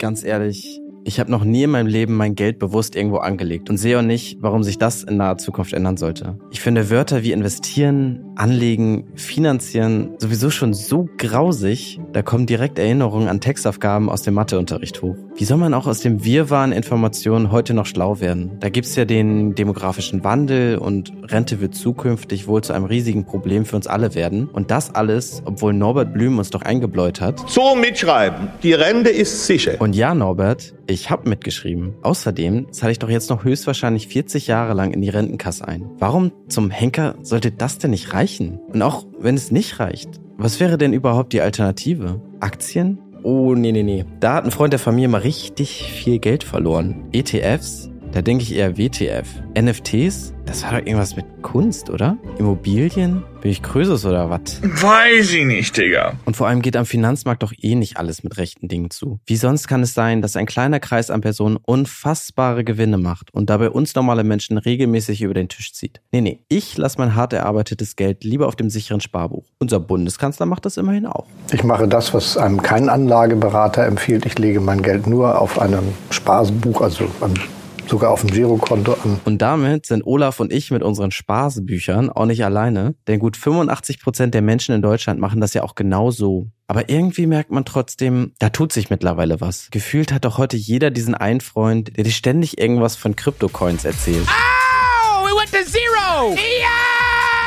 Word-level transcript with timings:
ganz 0.00 0.24
ehrlich, 0.24 0.80
ich 1.04 1.20
habe 1.20 1.30
noch 1.30 1.44
nie 1.44 1.62
in 1.62 1.70
meinem 1.70 1.86
Leben 1.86 2.16
mein 2.16 2.34
Geld 2.34 2.58
bewusst 2.58 2.96
irgendwo 2.96 3.18
angelegt 3.18 3.70
und 3.70 3.76
sehe 3.76 3.98
auch 3.98 4.02
nicht, 4.02 4.38
warum 4.40 4.62
sich 4.62 4.76
das 4.76 5.02
in 5.02 5.16
naher 5.16 5.38
Zukunft 5.38 5.72
ändern 5.72 5.96
sollte. 5.96 6.38
Ich 6.50 6.60
finde 6.60 6.90
Wörter 6.90 7.22
wie 7.22 7.32
investieren, 7.32 8.32
anlegen, 8.36 9.06
finanzieren 9.14 10.14
sowieso 10.18 10.50
schon 10.50 10.74
so 10.74 11.08
grausig, 11.16 12.00
da 12.12 12.22
kommen 12.22 12.46
direkt 12.46 12.78
Erinnerungen 12.78 13.28
an 13.28 13.40
Textaufgaben 13.40 14.08
aus 14.08 14.22
dem 14.22 14.34
Matheunterricht 14.34 15.02
hoch. 15.02 15.16
Wie 15.36 15.44
soll 15.44 15.58
man 15.58 15.74
auch 15.74 15.86
aus 15.86 16.00
dem 16.00 16.24
Wirrwarr 16.24 16.72
Informationen 16.72 17.52
heute 17.52 17.72
noch 17.72 17.86
schlau 17.86 18.20
werden? 18.20 18.58
Da 18.60 18.68
gibt's 18.68 18.96
ja 18.96 19.04
den 19.04 19.54
demografischen 19.54 20.24
Wandel 20.24 20.78
und 20.78 21.12
Rente 21.22 21.60
wird 21.60 21.74
zukünftig 21.74 22.46
wohl 22.46 22.62
zu 22.62 22.72
einem 22.72 22.84
riesigen 22.84 23.24
Problem 23.24 23.64
für 23.64 23.76
uns 23.76 23.86
alle 23.86 24.14
werden. 24.14 24.48
Und 24.48 24.70
das 24.70 24.94
alles, 24.94 25.42
obwohl 25.44 25.72
Norbert 25.72 26.12
Blüm 26.12 26.38
uns 26.38 26.50
doch 26.50 26.62
eingebläut 26.62 27.20
hat. 27.20 27.48
So 27.48 27.74
mitschreiben, 27.74 28.48
die 28.62 28.72
Rente 28.72 29.10
ist 29.10 29.46
sicher. 29.46 29.80
Und 29.80 29.94
ja, 29.94 30.14
Norbert, 30.14 30.74
ich 30.86 31.10
habe 31.10 31.28
mitgeschrieben. 31.28 31.94
Außerdem 32.02 32.72
zahle 32.72 32.92
ich 32.92 32.98
doch 32.98 33.10
jetzt 33.10 33.30
noch 33.30 33.44
höchstwahrscheinlich 33.44 34.08
40 34.08 34.46
Jahre 34.48 34.74
lang 34.74 34.92
in 34.92 35.00
die 35.00 35.08
Rentenkasse 35.08 35.66
ein. 35.66 35.88
Warum 35.98 36.32
zum 36.48 36.70
Henker 36.70 37.14
sollte 37.22 37.52
das 37.52 37.78
denn 37.78 37.92
nicht 37.92 38.12
reichen? 38.12 38.58
Und 38.72 38.82
auch 38.82 39.06
wenn 39.18 39.36
es 39.36 39.50
nicht 39.50 39.78
reicht, 39.78 40.20
was 40.42 40.58
wäre 40.58 40.78
denn 40.78 40.94
überhaupt 40.94 41.34
die 41.34 41.42
Alternative? 41.42 42.20
Aktien? 42.40 42.98
Oh, 43.22 43.54
nee, 43.54 43.72
nee, 43.72 43.82
nee. 43.82 44.06
Da 44.20 44.34
hat 44.34 44.44
ein 44.44 44.50
Freund 44.50 44.72
der 44.72 44.80
Familie 44.80 45.08
mal 45.08 45.20
richtig 45.20 45.92
viel 45.92 46.18
Geld 46.18 46.44
verloren. 46.44 47.04
ETFs? 47.12 47.90
Da 48.12 48.22
denke 48.22 48.42
ich 48.44 48.56
eher 48.56 48.78
WTF. 48.78 49.28
NFTs? 49.54 50.32
Das 50.50 50.64
war 50.64 50.72
doch 50.72 50.78
irgendwas 50.78 51.14
mit 51.14 51.26
Kunst, 51.42 51.90
oder? 51.90 52.18
Immobilien? 52.36 53.22
Bin 53.40 53.52
ich 53.52 53.62
Krösus 53.62 54.04
oder 54.04 54.30
was? 54.30 54.60
Weiß 54.60 55.32
ich 55.32 55.44
nicht, 55.44 55.76
Digga. 55.76 56.14
Und 56.24 56.36
vor 56.36 56.48
allem 56.48 56.60
geht 56.60 56.76
am 56.76 56.86
Finanzmarkt 56.86 57.44
doch 57.44 57.52
eh 57.56 57.76
nicht 57.76 57.98
alles 57.98 58.24
mit 58.24 58.36
rechten 58.36 58.66
Dingen 58.66 58.90
zu. 58.90 59.20
Wie 59.26 59.36
sonst 59.36 59.68
kann 59.68 59.84
es 59.84 59.94
sein, 59.94 60.22
dass 60.22 60.34
ein 60.34 60.46
kleiner 60.46 60.80
Kreis 60.80 61.08
an 61.08 61.20
Personen 61.20 61.56
unfassbare 61.56 62.64
Gewinne 62.64 62.98
macht 62.98 63.32
und 63.32 63.48
dabei 63.48 63.70
uns 63.70 63.94
normale 63.94 64.24
Menschen 64.24 64.58
regelmäßig 64.58 65.22
über 65.22 65.34
den 65.34 65.48
Tisch 65.48 65.72
zieht? 65.72 66.00
Nee, 66.10 66.20
nee. 66.20 66.40
Ich 66.48 66.76
lasse 66.76 66.98
mein 66.98 67.14
hart 67.14 67.32
erarbeitetes 67.32 67.94
Geld 67.94 68.24
lieber 68.24 68.48
auf 68.48 68.56
dem 68.56 68.70
sicheren 68.70 69.00
Sparbuch. 69.00 69.44
Unser 69.60 69.78
Bundeskanzler 69.78 70.46
macht 70.46 70.66
das 70.66 70.76
immerhin 70.76 71.06
auch. 71.06 71.26
Ich 71.52 71.62
mache 71.62 71.86
das, 71.86 72.12
was 72.12 72.36
einem 72.36 72.60
kein 72.60 72.88
Anlageberater 72.88 73.86
empfiehlt. 73.86 74.26
Ich 74.26 74.36
lege 74.36 74.58
mein 74.58 74.82
Geld 74.82 75.06
nur 75.06 75.40
auf 75.40 75.60
einem 75.60 75.84
Sparbuch, 76.10 76.80
also 76.80 77.06
am 77.20 77.34
sogar 77.90 78.10
auf 78.10 78.20
dem 78.20 78.30
Girokonto 78.30 78.92
an. 78.92 79.20
Und 79.24 79.42
damit 79.42 79.86
sind 79.86 80.06
Olaf 80.06 80.40
und 80.40 80.52
ich 80.52 80.70
mit 80.70 80.82
unseren 80.82 81.10
Spaßbüchern 81.10 82.08
auch 82.08 82.24
nicht 82.24 82.44
alleine, 82.44 82.94
denn 83.08 83.18
gut 83.18 83.36
85 83.36 84.00
Prozent 84.00 84.32
der 84.32 84.42
Menschen 84.42 84.74
in 84.74 84.80
Deutschland 84.80 85.20
machen 85.20 85.40
das 85.40 85.52
ja 85.52 85.62
auch 85.62 85.74
genau 85.74 86.10
so. 86.10 86.46
Aber 86.68 86.88
irgendwie 86.88 87.26
merkt 87.26 87.50
man 87.50 87.64
trotzdem, 87.64 88.32
da 88.38 88.50
tut 88.50 88.72
sich 88.72 88.90
mittlerweile 88.90 89.40
was. 89.40 89.68
Gefühlt 89.72 90.12
hat 90.12 90.24
doch 90.24 90.38
heute 90.38 90.56
jeder 90.56 90.90
diesen 90.90 91.14
einen 91.16 91.40
Freund, 91.40 91.96
der 91.96 92.04
dir 92.04 92.12
ständig 92.12 92.60
irgendwas 92.60 92.94
von 92.94 93.16
Kryptocoins 93.16 93.84
erzählt. 93.84 94.26
Oh, 94.28 95.24
we 95.24 95.30
went 95.36 95.50
to 95.50 95.68
zero! 95.68 96.32
Yeah! 96.34 96.89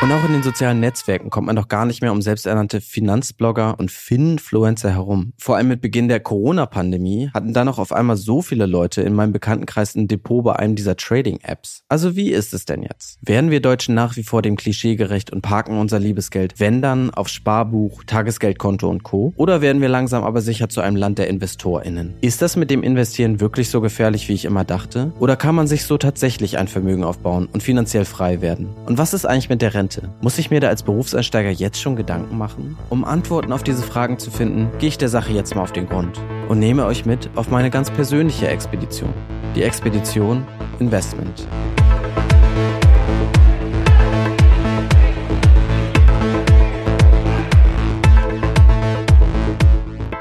Und 0.01 0.11
auch 0.11 0.25
in 0.25 0.33
den 0.33 0.43
sozialen 0.43 0.81
Netzwerken 0.81 1.29
kommt 1.29 1.47
man 1.47 1.55
doch 1.55 1.69
gar 1.69 1.85
nicht 1.85 2.01
mehr 2.01 2.11
um 2.11 2.21
selbsternannte 2.21 2.81
Finanzblogger 2.81 3.79
und 3.79 3.89
Finfluencer 3.89 4.91
herum. 4.91 5.31
Vor 5.37 5.55
allem 5.55 5.69
mit 5.69 5.79
Beginn 5.79 6.09
der 6.09 6.19
Corona-Pandemie 6.19 7.29
hatten 7.33 7.53
dann 7.53 7.69
auch 7.69 7.79
auf 7.79 7.93
einmal 7.93 8.17
so 8.17 8.41
viele 8.41 8.65
Leute 8.65 9.01
in 9.01 9.13
meinem 9.13 9.31
Bekanntenkreis 9.31 9.95
ein 9.95 10.09
Depot 10.09 10.43
bei 10.43 10.57
einem 10.57 10.75
dieser 10.75 10.97
Trading-Apps. 10.97 11.83
Also 11.87 12.17
wie 12.17 12.31
ist 12.31 12.53
es 12.53 12.65
denn 12.65 12.83
jetzt? 12.83 13.17
Werden 13.21 13.49
wir 13.49 13.61
Deutschen 13.61 13.95
nach 13.95 14.17
wie 14.17 14.23
vor 14.23 14.41
dem 14.41 14.57
Klischee 14.57 14.97
gerecht 14.97 15.31
und 15.31 15.41
parken 15.41 15.77
unser 15.77 15.99
Liebesgeld, 15.99 16.59
wenn 16.59 16.81
dann, 16.81 17.09
auf 17.11 17.29
Sparbuch, 17.29 18.03
Tagesgeldkonto 18.03 18.89
und 18.89 19.03
Co.? 19.03 19.31
Oder 19.37 19.61
werden 19.61 19.81
wir 19.81 19.89
langsam 19.89 20.25
aber 20.25 20.41
sicher 20.41 20.67
zu 20.67 20.81
einem 20.81 20.97
Land 20.97 21.17
der 21.17 21.29
InvestorInnen? 21.29 22.15
Ist 22.19 22.41
das 22.41 22.57
mit 22.57 22.71
dem 22.71 22.83
Investieren 22.83 23.39
wirklich 23.39 23.69
so 23.69 23.79
gefährlich, 23.79 24.27
wie 24.27 24.33
ich 24.33 24.43
immer 24.43 24.65
dachte? 24.65 25.13
Oder 25.19 25.37
kann 25.37 25.55
man 25.55 25.67
sich 25.67 25.85
so 25.85 25.97
tatsächlich 25.97 26.57
ein 26.57 26.67
Vermögen 26.67 27.05
aufbauen 27.05 27.47
und 27.53 27.63
finanziell 27.63 28.03
frei 28.03 28.41
werden? 28.41 28.67
Und 28.85 28.97
was 28.97 29.13
ist 29.13 29.25
eigentlich 29.25 29.47
mit 29.47 29.61
der 29.61 29.73
Rente? 29.73 29.82
Rente? 29.83 30.09
Muss 30.21 30.37
ich 30.37 30.49
mir 30.49 30.59
da 30.59 30.69
als 30.69 30.83
Berufseinsteiger 30.83 31.49
jetzt 31.49 31.81
schon 31.81 31.95
Gedanken 31.95 32.37
machen? 32.37 32.77
Um 32.89 33.03
Antworten 33.03 33.51
auf 33.51 33.63
diese 33.63 33.83
Fragen 33.83 34.17
zu 34.17 34.31
finden, 34.31 34.69
gehe 34.79 34.89
ich 34.89 34.97
der 34.97 35.09
Sache 35.09 35.33
jetzt 35.33 35.55
mal 35.55 35.61
auf 35.61 35.73
den 35.73 35.87
Grund 35.87 36.19
und 36.47 36.59
nehme 36.59 36.85
euch 36.85 37.05
mit 37.05 37.29
auf 37.35 37.49
meine 37.49 37.69
ganz 37.69 37.91
persönliche 37.91 38.47
Expedition. 38.47 39.13
Die 39.55 39.63
Expedition 39.63 40.45
Investment. 40.79 41.47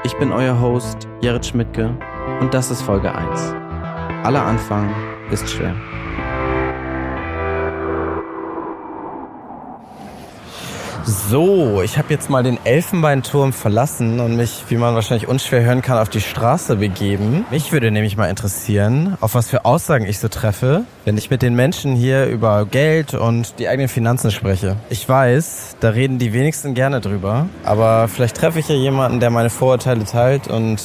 Ich 0.03 0.17
bin 0.17 0.31
euer 0.31 0.59
Host, 0.59 1.07
Jared 1.21 1.45
Schmidtke, 1.45 1.97
und 2.39 2.53
das 2.53 2.69
ist 2.69 2.81
Folge 2.81 3.13
1. 3.13 3.53
Aller 4.23 4.45
Anfang 4.45 4.93
ist 5.31 5.49
schwer. 5.49 5.75
So, 11.05 11.81
ich 11.81 11.97
habe 11.97 12.13
jetzt 12.13 12.29
mal 12.29 12.43
den 12.43 12.57
Elfenbeinturm 12.63 13.51
verlassen 13.51 14.21
und 14.21 14.37
mich, 14.37 14.63
wie 14.69 14.77
man 14.77 14.95
wahrscheinlich 14.95 15.27
unschwer 15.27 15.61
hören 15.61 15.81
kann, 15.81 15.97
auf 15.97 16.07
die 16.07 16.21
Straße 16.21 16.77
begeben. 16.77 17.45
Mich 17.51 17.73
würde 17.73 17.91
nämlich 17.91 18.15
mal 18.15 18.29
interessieren, 18.29 19.17
auf 19.19 19.35
was 19.35 19.49
für 19.49 19.65
Aussagen 19.65 20.05
ich 20.05 20.19
so 20.19 20.29
treffe, 20.29 20.85
wenn 21.03 21.17
ich 21.17 21.29
mit 21.29 21.41
den 21.41 21.55
Menschen 21.55 21.93
hier 21.95 22.27
über 22.27 22.65
Geld 22.65 23.15
und 23.15 23.59
die 23.59 23.67
eigenen 23.67 23.89
Finanzen 23.89 24.31
spreche. 24.31 24.77
Ich 24.89 25.07
weiß, 25.07 25.75
da 25.81 25.89
reden 25.89 26.19
die 26.19 26.31
wenigsten 26.31 26.73
gerne 26.73 27.01
drüber, 27.01 27.47
aber 27.65 28.07
vielleicht 28.07 28.37
treffe 28.37 28.59
ich 28.59 28.69
ja 28.69 28.75
jemanden, 28.75 29.19
der 29.19 29.29
meine 29.29 29.49
Vorurteile 29.49 30.05
teilt 30.05 30.47
und 30.47 30.81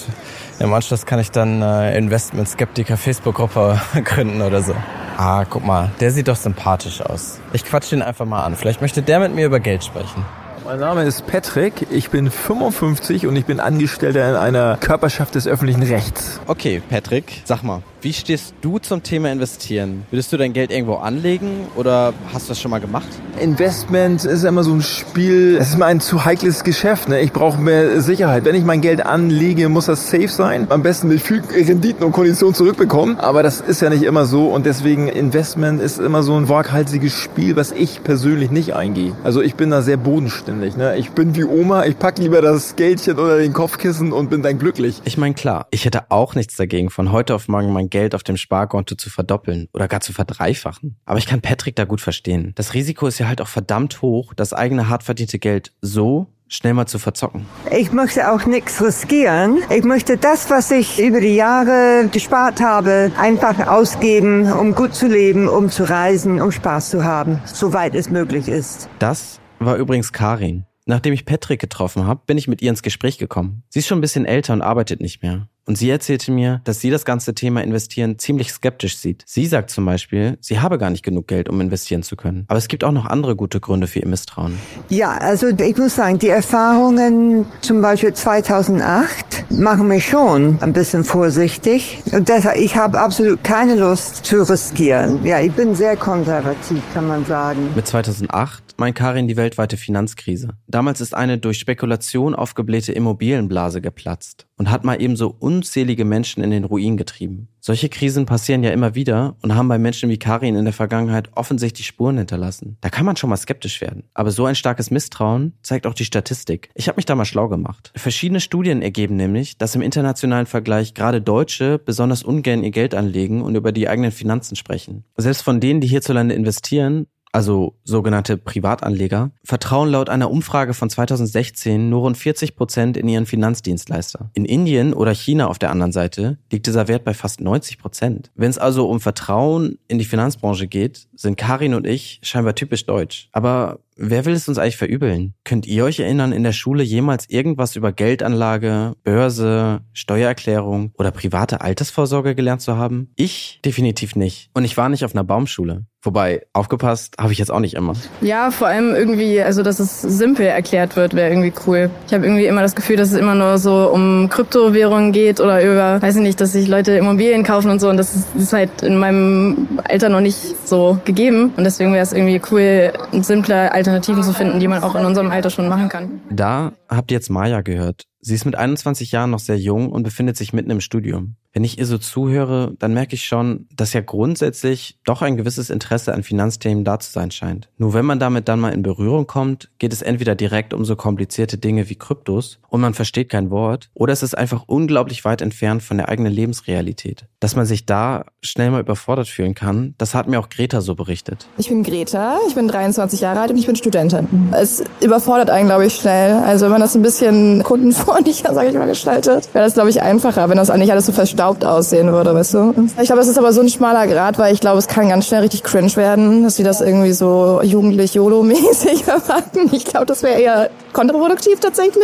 im 0.59 0.73
Anschluss 0.73 1.07
kann 1.07 1.21
ich 1.21 1.31
dann 1.31 1.62
äh, 1.62 1.97
Investment 1.97 2.49
Skeptiker 2.49 2.97
Facebook-Gruppe 2.97 3.81
gründen 4.05 4.43
oder 4.43 4.62
so. 4.62 4.75
Ah, 5.21 5.45
guck 5.45 5.67
mal, 5.67 5.91
der 5.99 6.12
sieht 6.12 6.29
doch 6.29 6.37
sympathisch 6.37 7.01
aus. 7.01 7.41
Ich 7.53 7.65
quatsch 7.65 7.91
den 7.91 8.03
einfach 8.03 8.25
mal 8.25 8.45
an. 8.45 8.55
Vielleicht 8.55 8.81
möchte 8.81 9.03
der 9.03 9.19
mit 9.19 9.34
mir 9.34 9.47
über 9.47 9.59
Geld 9.59 9.83
sprechen. 9.83 10.25
Mein 10.69 10.81
Name 10.81 11.05
ist 11.05 11.27
Patrick, 11.27 11.87
ich 11.91 12.11
bin 12.11 12.31
55 12.31 13.27
und 13.27 13.34
ich 13.37 13.47
bin 13.47 13.59
Angestellter 13.59 14.29
in 14.29 14.37
einer 14.37 14.77
Körperschaft 14.77 15.34
des 15.34 15.49
öffentlichen 15.49 15.83
Rechts. 15.83 16.43
Okay, 16.47 16.83
Patrick, 16.91 17.41
sag 17.47 17.62
mal, 17.62 17.81
wie 18.01 18.12
stehst 18.12 18.55
du 18.61 18.78
zum 18.78 19.03
Thema 19.03 19.33
investieren? 19.33 20.05
Würdest 20.11 20.33
du 20.33 20.37
dein 20.37 20.53
Geld 20.53 20.71
irgendwo 20.71 20.97
anlegen 20.97 21.67
oder 21.75 22.12
hast 22.33 22.47
du 22.47 22.51
das 22.51 22.61
schon 22.61 22.71
mal 22.71 22.81
gemacht? 22.81 23.09
Investment 23.41 24.25
ist 24.25 24.45
immer 24.45 24.62
so 24.62 24.73
ein 24.73 24.83
Spiel, 24.83 25.57
es 25.59 25.71
ist 25.71 25.78
mir 25.78 25.87
ein 25.87 26.01
zu 26.01 26.25
heikles 26.25 26.62
Geschäft. 26.62 27.09
Ne? 27.09 27.21
Ich 27.21 27.33
brauche 27.33 27.61
mehr 27.61 28.01
Sicherheit. 28.01 28.45
Wenn 28.45 28.55
ich 28.55 28.62
mein 28.62 28.83
Geld 28.83 29.05
anlege, 29.05 29.69
muss 29.69 29.87
das 29.87 30.11
safe 30.11 30.28
sein. 30.28 30.69
Am 30.71 30.84
besten 30.84 31.09
mit 31.09 31.21
viel 31.21 31.41
Renditen 31.41 32.05
und 32.05 32.12
Konditionen 32.12 32.55
zurückbekommen. 32.55 33.19
Aber 33.19 33.43
das 33.43 33.61
ist 33.61 33.83
ja 33.83 33.91
nicht 33.91 34.05
immer 34.05 34.27
so 34.27 34.47
und 34.49 34.65
deswegen 34.65 35.09
Investment 35.09 35.83
ist 35.83 35.99
immer 35.99 36.23
so 36.23 36.37
ein 36.37 36.49
waghalsiges 36.49 37.15
Spiel, 37.15 37.57
was 37.57 37.73
ich 37.73 38.05
persönlich 38.05 38.53
nicht 38.53 38.75
eingehe. 38.75 39.12
Also 39.25 39.43
ich 39.43 39.57
bin 39.57 39.71
da 39.71 39.83
sehr 39.83 39.97
bodenständig. 39.97 40.58
Ne? 40.59 40.97
Ich 40.97 41.11
bin 41.11 41.35
wie 41.37 41.45
Oma, 41.45 41.85
ich 41.87 41.99
pack 41.99 42.19
lieber 42.19 42.43
das 42.43 42.77
Geldchen 42.77 43.19
unter 43.19 43.39
den 43.39 43.53
Kopfkissen 43.53 44.13
und 44.13 44.29
bin 44.31 44.43
dann 44.43 44.59
glücklich. 44.59 45.01
Ich 45.05 45.17
meine 45.17 45.35
klar, 45.35 45.67
ich 45.71 45.85
hätte 45.85 46.11
auch 46.11 46.35
nichts 46.35 46.57
dagegen, 46.57 46.91
von 46.91 47.13
heute 47.13 47.35
auf 47.35 47.49
morgen 47.49 47.73
mein 47.73 47.91
Geld 47.91 48.15
auf 48.15 48.23
dem 48.23 48.37
Sparkonto 48.37 48.97
zu 48.97 49.11
verdoppeln 49.11 49.69
oder 49.73 49.89
gar 49.89 50.01
zu 50.01 50.13
verdreifachen. 50.13 50.97
Aber 51.05 51.19
ich 51.19 51.27
kann 51.27 51.41
Patrick 51.41 51.77
da 51.77 51.85
gut 51.85 52.01
verstehen. 52.01 52.53
Das 52.57 52.75
Risiko 52.75 53.07
ist 53.07 53.19
ja 53.19 53.29
halt 53.29 53.41
auch 53.41 53.49
verdammt 53.49 54.03
hoch, 54.03 54.35
das 54.35 54.53
eigene 54.53 54.89
hart 54.89 55.05
verdiente 55.05 55.39
Geld 55.39 55.73
so 55.81 56.27
schnell 56.49 56.75
mal 56.75 56.87
zu 56.87 56.99
verzocken. 56.99 57.47
Ich 57.71 57.93
möchte 57.93 58.31
auch 58.33 58.47
nichts 58.47 58.83
riskieren. 58.83 59.59
Ich 59.71 59.85
möchte 59.85 60.17
das, 60.17 60.51
was 60.51 60.71
ich 60.71 60.99
über 60.99 61.21
die 61.21 61.35
Jahre 61.35 62.09
gespart 62.11 62.61
habe, 62.61 63.13
einfach 63.19 63.69
ausgeben, 63.69 64.51
um 64.51 64.75
gut 64.75 64.95
zu 64.95 65.07
leben, 65.07 65.49
um 65.49 65.71
zu 65.71 65.89
reisen, 65.89 66.41
um 66.41 66.51
Spaß 66.51 66.91
zu 66.91 67.05
haben, 67.05 67.41
soweit 67.45 67.95
es 67.95 68.11
möglich 68.11 68.49
ist. 68.49 68.89
Das 68.99 69.41
war 69.59 69.77
übrigens 69.77 70.13
Karin. 70.13 70.67
Nachdem 70.87 71.13
ich 71.13 71.27
Patrick 71.27 71.61
getroffen 71.61 72.07
habe, 72.07 72.23
bin 72.27 72.39
ich 72.39 72.49
mit 72.49 72.63
ihr 72.63 72.71
ins 72.71 72.83
Gespräch 72.83 73.19
gekommen. 73.19 73.63
Sie 73.69 73.81
ist 73.81 73.87
schon 73.87 73.99
ein 73.99 74.03
bisschen 74.03 74.25
älter 74.25 74.55
und 74.55 74.63
arbeitet 74.63 75.01
nicht 75.01 75.23
mehr. 75.23 75.49
Und 75.69 75.77
sie 75.77 75.91
erzählte 75.91 76.33
mir, 76.33 76.62
dass 76.65 76.81
sie 76.81 76.89
das 76.89 77.04
ganze 77.04 77.34
Thema 77.34 77.63
Investieren 77.63 78.19
ziemlich 78.19 78.51
skeptisch 78.53 78.97
sieht. 78.97 79.22
Sie 79.27 79.45
sagt 79.45 79.69
zum 79.69 79.84
Beispiel, 79.84 80.39
sie 80.41 80.60
habe 80.60 80.78
gar 80.78 80.89
nicht 80.89 81.04
genug 81.04 81.28
Geld, 81.28 81.51
um 81.51 81.60
investieren 81.60 82.03
zu 82.03 82.16
können. 82.16 82.47
Aber 82.48 82.57
es 82.57 82.69
gibt 82.69 82.84
auch 82.84 82.91
noch 82.91 83.04
andere 83.04 83.37
gute 83.37 83.60
Gründe 83.60 83.87
für 83.87 83.98
ihr 83.98 84.09
Misstrauen. 84.09 84.59
Ja, 84.89 85.19
also 85.19 85.48
ich 85.48 85.77
muss 85.77 85.95
sagen, 85.95 86.19
die 86.19 86.31
Erfahrungen 86.31 87.45
zum 87.60 87.83
Beispiel 87.83 88.15
2008 88.15 89.51
machen 89.51 89.89
mich 89.89 90.07
schon 90.07 90.57
ein 90.63 90.72
bisschen 90.72 91.04
vorsichtig. 91.04 91.98
Und 92.13 92.31
deshalb, 92.31 92.57
ich 92.57 92.75
habe 92.75 92.98
absolut 92.98 93.45
keine 93.45 93.75
Lust 93.75 94.25
zu 94.25 94.48
riskieren. 94.48 95.22
Ja, 95.22 95.39
ich 95.41 95.53
bin 95.53 95.75
sehr 95.75 95.97
konservativ, 95.97 96.83
kann 96.95 97.09
man 97.09 97.27
sagen. 97.27 97.69
Mit 97.77 97.87
2008 97.87 98.69
meint 98.78 98.97
Karin 98.97 99.28
die 99.28 99.37
weltweite 99.37 99.77
Finanzkrise. 99.77 100.51
Damals 100.66 101.01
ist 101.01 101.15
eine 101.15 101.37
durch 101.39 101.59
Spekulation 101.59 102.34
aufgeblähte 102.34 102.92
Immobilienblase 102.92 103.81
geplatzt 103.81 104.47
und 104.57 104.71
hat 104.71 104.84
mal 104.84 105.03
eben 105.03 105.16
so 105.16 105.34
unzählige 105.59 106.05
Menschen 106.05 106.45
in 106.45 106.53
den 106.53 106.63
Ruin 106.63 106.97
getrieben. 106.97 107.49
Solche 107.59 107.89
Krisen 107.89 108.27
passieren 108.27 108.63
ja 108.63 108.71
immer 108.71 108.95
wieder 108.95 109.37
und 109.43 109.57
haben 109.57 109.66
bei 109.66 109.77
Menschen 109.77 110.09
wie 110.09 110.19
Karin 110.19 110.55
in 110.55 110.65
der 110.65 110.72
Vergangenheit 110.72 111.31
offensichtlich 111.34 111.89
Spuren 111.89 112.16
hinterlassen. 112.16 112.77
Da 112.81 112.91
kann 112.91 113.05
man 113.05 113.16
schon 113.16 113.28
mal 113.28 113.37
skeptisch 113.37 113.81
werden. 113.81 114.05
Aber 114.15 114.31
so 114.31 114.47
ein 114.47 114.55
starkes 114.55 114.93
Misstrauen 114.93 115.55
zeigt 115.63 115.87
auch 115.87 115.95
die 115.95 116.05
Statistik. 116.05 116.71
Ich 116.75 116.87
habe 116.87 116.97
mich 116.97 117.07
da 117.07 117.16
mal 117.16 117.25
schlau 117.25 117.49
gemacht. 117.49 117.93
Verschiedene 117.97 118.41
Studien 118.41 118.81
ergeben 118.81 119.16
nämlich, 119.16 119.59
dass 119.59 119.75
im 119.75 119.83
internationalen 119.83 120.47
Vergleich 120.47 120.95
gerade 120.95 121.21
Deutsche 121.21 121.81
besonders 121.81 122.22
ungern 122.22 122.63
ihr 122.63 122.71
Geld 122.71 122.95
anlegen 122.95 123.43
und 123.43 123.57
über 123.57 123.72
die 123.72 123.89
eigenen 123.89 124.13
Finanzen 124.13 124.54
sprechen. 124.54 125.04
Selbst 125.16 125.43
von 125.43 125.59
denen, 125.59 125.81
die 125.81 125.89
hierzulande 125.89 126.34
investieren, 126.34 127.09
also 127.33 127.75
sogenannte 127.84 128.36
Privatanleger, 128.36 129.30
vertrauen 129.45 129.91
laut 129.91 130.09
einer 130.09 130.30
Umfrage 130.30 130.75
von 130.75 130.91
2016 130.91 131.89
nur 131.89 132.01
rund 132.03 132.16
40 132.16 132.57
Prozent 132.57 132.97
in 132.97 133.09
ihren 133.09 133.27
Finanzdienstleister. 133.27 134.30
In 134.34 134.45
Indien 134.45 134.95
oder 134.95 135.13
China 135.13 135.48
auf 135.48 135.59
der 135.59 135.71
anderen 135.71 135.92
Seite 135.92 136.39
liegt 136.51 136.66
dieser 136.66 136.89
Wert 136.89 137.04
bei 137.04 137.15
fast 137.15 137.41
90 137.41 137.78
Prozent. 137.78 138.30
Wenn 138.34 138.51
es 138.51 138.59
also 138.59 138.89
um 138.89 139.01
Vertrauen 139.01 139.78
in 139.89 139.98
die 139.98 140.04
Finanzbranche 140.04 140.66
geht, 140.66 141.09
sind 141.15 141.36
Karin 141.36 141.75
und 141.75 141.86
ich 141.86 142.21
scheinbar 142.22 142.54
typisch 142.54 142.86
deutsch. 142.86 143.28
Aber 143.33 143.80
Wer 144.00 144.24
will 144.27 144.34
es 144.34 144.47
uns 144.47 144.59
eigentlich 144.59 144.77
verübeln? 144.77 145.34
Könnt 145.42 145.66
ihr 145.66 145.83
euch 145.83 145.98
erinnern, 145.98 146.30
in 146.30 146.45
der 146.45 146.53
Schule 146.53 146.84
jemals 146.84 147.28
irgendwas 147.28 147.74
über 147.74 147.91
Geldanlage, 147.91 148.95
Börse, 149.03 149.80
Steuererklärung 149.92 150.92
oder 150.97 151.10
private 151.10 151.62
Altersvorsorge 151.62 152.36
gelernt 152.36 152.62
zu 152.62 152.77
haben? 152.77 153.10
Ich 153.16 153.59
definitiv 153.65 154.15
nicht. 154.15 154.50
Und 154.54 154.65
ich 154.65 154.77
war 154.77 154.89
nicht 154.89 155.04
auf 155.04 155.16
einer 155.16 155.24
Baumschule. 155.24 155.86
Wobei, 156.00 156.47
aufgepasst 156.53 157.16
habe 157.18 157.33
ich 157.33 157.41
jetzt 157.41 157.50
auch 157.50 157.59
nicht 157.59 157.74
immer. 157.74 157.95
Ja, 158.21 158.53
vor 158.53 158.68
allem 158.68 158.95
irgendwie, 158.95 159.42
also 159.42 159.65
dass 159.65 159.80
es 159.80 160.01
simpel 160.01 160.47
erklärt 160.47 160.94
wird, 160.94 161.15
wäre 161.15 161.30
irgendwie 161.30 161.53
cool. 161.66 161.91
Ich 162.06 162.15
habe 162.15 162.24
irgendwie 162.24 162.47
immer 162.47 162.62
das 162.62 162.77
Gefühl, 162.77 162.97
dass 162.97 163.10
es 163.10 163.18
immer 163.18 163.34
nur 163.34 163.59
so 163.59 163.91
um 163.92 164.28
Kryptowährungen 164.28 165.10
geht 165.10 165.41
oder 165.41 165.60
über, 165.60 166.01
weiß 166.01 166.15
ich 166.15 166.22
nicht, 166.22 166.41
dass 166.41 166.53
sich 166.53 166.68
Leute 166.68 166.92
Immobilien 166.92 167.42
kaufen 167.42 167.68
und 167.68 167.80
so. 167.80 167.89
Und 167.89 167.97
das 167.97 168.15
ist, 168.15 168.28
ist 168.36 168.53
halt 168.53 168.83
in 168.83 168.97
meinem 168.97 169.66
Alter 169.89 170.09
noch 170.09 170.21
nicht 170.21 170.39
so 170.65 171.01
gegeben. 171.04 171.53
Und 171.56 171.65
deswegen 171.65 171.92
wäre 171.92 172.04
es 172.04 172.12
irgendwie 172.12 172.41
cool, 172.53 172.92
ein 173.12 173.24
simpler 173.24 173.72
Alternativen 173.89 174.23
zu 174.23 174.33
finden, 174.33 174.61
die 174.61 174.69
man 174.69 174.83
auch 174.83 174.95
in 174.95 175.05
unserem 175.05 175.31
Alter 175.31 175.51
schon 175.51 175.69
machen 175.69 175.89
kann. 175.89 176.21
Da 176.31 176.73
habt 176.89 177.11
ihr 177.11 177.17
jetzt 177.17 177.31
Maya 177.31 177.63
gehört. 177.63 178.05
Sie 178.20 178.34
ist 178.34 178.44
mit 178.44 178.56
21 178.56 179.12
Jahren 179.12 179.30
noch 179.30 179.38
sehr 179.38 179.59
jung 179.59 179.91
und 179.91 180.03
befindet 180.03 180.36
sich 180.36 180.53
mitten 180.53 180.70
im 180.70 180.80
Studium. 180.80 181.36
Wenn 181.53 181.65
ich 181.65 181.78
ihr 181.78 181.86
so 181.86 181.98
zuhöre, 181.98 182.74
dann 182.78 182.92
merke 182.92 183.15
ich 183.15 183.24
schon, 183.24 183.66
dass 183.74 183.92
ja 183.92 184.00
grundsätzlich 184.00 184.98
doch 185.04 185.22
ein 185.22 185.36
gewisses 185.36 185.70
Interesse 185.70 186.12
an 186.12 186.22
Finanzthemen 186.22 186.84
da 186.84 187.00
zu 187.00 187.10
sein 187.10 187.30
scheint. 187.30 187.68
Nur 187.78 187.94
wenn 187.94 188.04
man 188.04 188.20
damit 188.20 188.48
dann 188.48 188.60
mal 188.60 188.72
in 188.72 188.82
Berührung 188.82 189.26
kommt, 189.26 189.70
geht 189.78 189.92
es 189.92 190.03
entweder 190.03 190.34
direkt 190.34 190.74
um 190.74 190.84
so 190.84 190.94
komplizierte 190.94 191.59
Dinge 191.59 191.88
wie 191.88 191.94
Kryptos 191.94 192.59
und 192.68 192.80
man 192.80 192.94
versteht 192.94 193.30
kein 193.30 193.50
Wort, 193.50 193.88
oder 193.94 194.12
es 194.12 194.22
ist 194.22 194.36
einfach 194.36 194.65
unglaublich 194.66 195.24
weit 195.24 195.41
entfernt 195.41 195.82
von 195.82 195.97
der 195.97 196.09
eigenen 196.09 196.32
Lebensrealität. 196.32 197.26
Dass 197.41 197.56
man 197.56 197.66
sich 197.66 197.86
da 197.86 198.26
schnell 198.42 198.70
mal 198.70 198.80
überfordert 198.80 199.28
fühlen 199.28 199.54
kann, 199.54 199.94
das 199.97 200.15
hat 200.15 200.28
mir 200.28 200.38
auch 200.38 200.50
Greta 200.50 200.80
so 200.80 200.94
berichtet. 200.94 201.48
Ich 201.56 201.68
bin 201.68 201.82
Greta, 201.82 202.38
ich 202.47 202.54
bin 202.54 202.68
23 202.68 203.20
Jahre 203.20 203.41
alt 203.41 203.50
und 203.50 203.56
ich 203.56 203.66
bin 203.66 203.76
Studentin. 203.76 204.53
Es 204.53 204.84
überfordert 205.00 205.50
einen, 205.50 205.66
glaube 205.66 205.86
ich, 205.86 205.94
schnell. 205.94 206.34
Also 206.34 206.66
wenn 206.66 206.72
man 206.72 206.80
das 206.80 206.94
ein 206.94 207.03
bisschen 207.03 207.62
kundenfreundlicher, 208.19 208.55
sage 208.55 208.69
ich 208.69 208.75
mal, 208.75 208.87
gestaltet, 208.87 209.49
wäre 209.53 209.65
das, 209.65 209.75
glaube 209.75 209.91
ich, 209.91 210.03
einfacher, 210.03 210.49
wenn 210.49 210.57
das 210.57 210.72
nicht 210.75 210.91
alles 210.91 211.07
so 211.07 211.13
verstaubt 211.13 211.65
aussehen 211.65 212.13
würde, 212.13 212.34
weißt 212.34 212.55
du? 212.55 212.75
Ich 213.01 213.07
glaube, 213.07 213.22
es 213.22 213.28
ist 213.28 213.39
aber 213.39 213.53
so 213.53 213.60
ein 213.60 213.69
schmaler 213.69 214.07
Grad, 214.07 214.39
weil 214.39 214.55
ich 214.55 214.60
glaube, 214.60 214.78
es 214.78 214.89
kann 214.89 215.09
ganz 215.09 215.27
schnell 215.27 215.43
richtig 215.43 215.63
cringe 215.63 215.95
werden, 215.97 216.45
dass 216.45 216.57
sie 216.57 216.63
das 216.63 216.81
irgendwie 216.81 217.13
so 217.13 217.60
jugendlich 217.63 218.15
YOLO-mäßig 218.15 219.07
erwarten. 219.07 219.71
Ich 219.72 219.84
glaube, 219.84 220.07
das 220.07 220.22
wäre 220.22 220.41
eher 220.41 220.71
kontraproduktiv 220.93 221.60
tatsächlich. 221.60 222.03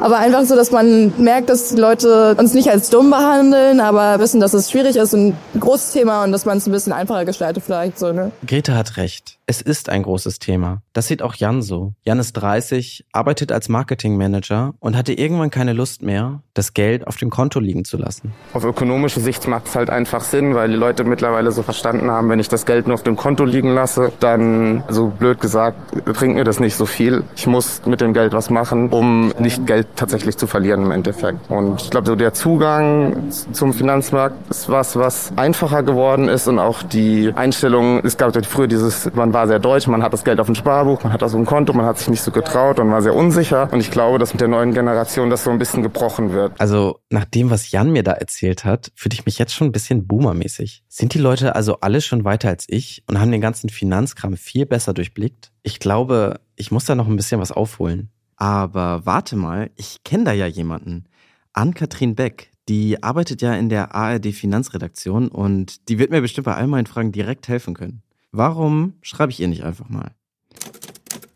Aber 0.00 0.18
einfach 0.18 0.44
so, 0.44 0.56
dass 0.56 0.70
man 0.70 1.12
merkt, 1.18 1.48
dass 1.48 1.68
die 1.68 1.80
Leute 1.80 2.34
uns 2.38 2.54
nicht 2.54 2.70
als 2.70 2.90
dumm 2.90 3.10
behandeln, 3.10 3.80
aber 3.80 4.18
wissen, 4.18 4.40
dass 4.40 4.54
es 4.54 4.70
schwierig 4.70 4.96
ist 4.96 5.14
und 5.14 5.34
ein 5.54 5.60
großes 5.60 5.92
Thema 5.92 6.24
und 6.24 6.32
dass 6.32 6.44
man 6.44 6.58
es 6.58 6.66
ein 6.66 6.72
bisschen 6.72 6.92
einfacher 6.92 7.24
gestaltet 7.24 7.62
vielleicht 7.64 7.98
so, 7.98 8.12
ne? 8.12 8.32
Greta 8.46 8.74
hat 8.74 8.96
recht. 8.96 9.38
Es 9.46 9.60
ist 9.62 9.88
ein 9.88 10.02
großes 10.02 10.40
Thema. 10.40 10.82
Das 10.92 11.06
sieht 11.06 11.22
auch 11.22 11.34
Jan 11.34 11.62
so. 11.62 11.92
Jan 12.02 12.18
ist 12.18 12.32
30, 12.32 13.06
arbeitet 13.12 13.52
als 13.52 13.68
Marketingmanager 13.68 14.74
und 14.80 14.96
hatte 14.96 15.12
irgendwann 15.26 15.50
keine 15.50 15.72
Lust 15.72 16.02
mehr, 16.02 16.40
das 16.54 16.72
Geld 16.72 17.06
auf 17.06 17.16
dem 17.16 17.30
Konto 17.30 17.58
liegen 17.58 17.84
zu 17.84 17.96
lassen. 17.96 18.32
Auf 18.52 18.64
ökonomische 18.64 19.18
Sicht 19.18 19.48
macht 19.48 19.66
es 19.66 19.74
halt 19.74 19.90
einfach 19.90 20.22
Sinn, 20.22 20.54
weil 20.54 20.68
die 20.70 20.76
Leute 20.76 21.02
mittlerweile 21.02 21.50
so 21.50 21.62
verstanden 21.62 22.10
haben, 22.10 22.28
wenn 22.28 22.38
ich 22.38 22.48
das 22.48 22.64
Geld 22.64 22.86
nur 22.86 22.94
auf 22.94 23.02
dem 23.02 23.16
Konto 23.16 23.44
liegen 23.44 23.74
lasse, 23.74 24.12
dann, 24.20 24.84
so 24.88 25.08
blöd 25.08 25.40
gesagt, 25.40 25.76
bringt 26.04 26.36
mir 26.36 26.44
das 26.44 26.60
nicht 26.60 26.76
so 26.76 26.86
viel. 26.86 27.24
Ich 27.34 27.48
muss 27.48 27.82
mit 27.86 28.00
dem 28.00 28.14
Geld 28.14 28.32
was 28.32 28.50
machen, 28.50 28.90
um 28.90 29.32
nicht 29.40 29.66
Geld 29.66 29.88
tatsächlich 29.96 30.36
zu 30.36 30.46
verlieren 30.46 30.84
im 30.84 30.92
Endeffekt. 30.92 31.50
Und 31.50 31.82
ich 31.82 31.90
glaube, 31.90 32.06
so 32.06 32.14
der 32.14 32.32
Zugang 32.32 33.30
zum 33.30 33.72
Finanzmarkt 33.72 34.36
ist 34.48 34.68
was, 34.68 34.96
was 34.96 35.32
einfacher 35.34 35.82
geworden 35.82 36.28
ist 36.28 36.46
und 36.46 36.60
auch 36.60 36.84
die 36.84 37.32
Einstellung, 37.34 38.00
es 38.04 38.16
gab 38.16 38.32
früher 38.46 38.68
dieses, 38.68 39.12
man 39.14 39.32
war 39.32 39.48
sehr 39.48 39.58
deutsch, 39.58 39.88
man 39.88 40.02
hat 40.02 40.12
das 40.12 40.22
Geld 40.22 40.38
auf 40.38 40.46
dem 40.46 40.54
Sparbuch, 40.54 41.02
man 41.02 41.12
hat 41.12 41.22
das 41.22 41.32
auf 41.32 41.40
dem 41.40 41.46
Konto, 41.46 41.72
man 41.72 41.86
hat 41.86 41.98
sich 41.98 42.08
nicht 42.08 42.22
so 42.22 42.30
getraut 42.30 42.78
und 42.78 42.90
war 42.90 43.02
sehr 43.02 43.14
unsicher. 43.14 43.68
Und 43.72 43.80
ich 43.80 43.90
glaube, 43.90 44.18
dass 44.18 44.32
mit 44.32 44.40
der 44.40 44.48
neuen 44.48 44.72
Generation 44.72 45.15
das 45.30 45.44
so 45.44 45.50
ein 45.50 45.58
bisschen 45.58 45.82
gebrochen 45.82 46.32
wird. 46.32 46.60
Also 46.60 47.00
nach 47.10 47.24
dem, 47.24 47.50
was 47.50 47.70
Jan 47.70 47.90
mir 47.90 48.02
da 48.02 48.12
erzählt 48.12 48.64
hat, 48.64 48.92
fühle 48.94 49.14
ich 49.14 49.24
mich 49.24 49.38
jetzt 49.38 49.54
schon 49.54 49.68
ein 49.68 49.72
bisschen 49.72 50.06
boomermäßig. 50.06 50.84
Sind 50.88 51.14
die 51.14 51.18
Leute 51.18 51.54
also 51.56 51.80
alle 51.80 52.00
schon 52.00 52.24
weiter 52.24 52.48
als 52.48 52.66
ich 52.68 53.02
und 53.06 53.18
haben 53.18 53.32
den 53.32 53.40
ganzen 53.40 53.70
Finanzkram 53.70 54.36
viel 54.36 54.66
besser 54.66 54.92
durchblickt? 54.92 55.52
Ich 55.62 55.80
glaube, 55.80 56.40
ich 56.54 56.70
muss 56.70 56.84
da 56.84 56.94
noch 56.94 57.08
ein 57.08 57.16
bisschen 57.16 57.40
was 57.40 57.52
aufholen. 57.52 58.10
Aber 58.36 59.06
warte 59.06 59.36
mal, 59.36 59.70
ich 59.76 60.04
kenne 60.04 60.24
da 60.24 60.32
ja 60.32 60.46
jemanden. 60.46 61.06
Ann-Kathrin 61.54 62.14
Beck, 62.14 62.50
die 62.68 63.02
arbeitet 63.02 63.40
ja 63.40 63.54
in 63.54 63.68
der 63.68 63.94
ARD 63.94 64.26
Finanzredaktion 64.34 65.28
und 65.28 65.88
die 65.88 65.98
wird 65.98 66.10
mir 66.10 66.20
bestimmt 66.20 66.44
bei 66.44 66.54
all 66.54 66.66
meinen 66.66 66.86
Fragen 66.86 67.12
direkt 67.12 67.48
helfen 67.48 67.74
können. 67.74 68.02
Warum 68.32 68.94
schreibe 69.00 69.32
ich 69.32 69.40
ihr 69.40 69.48
nicht 69.48 69.64
einfach 69.64 69.88
mal? 69.88 70.10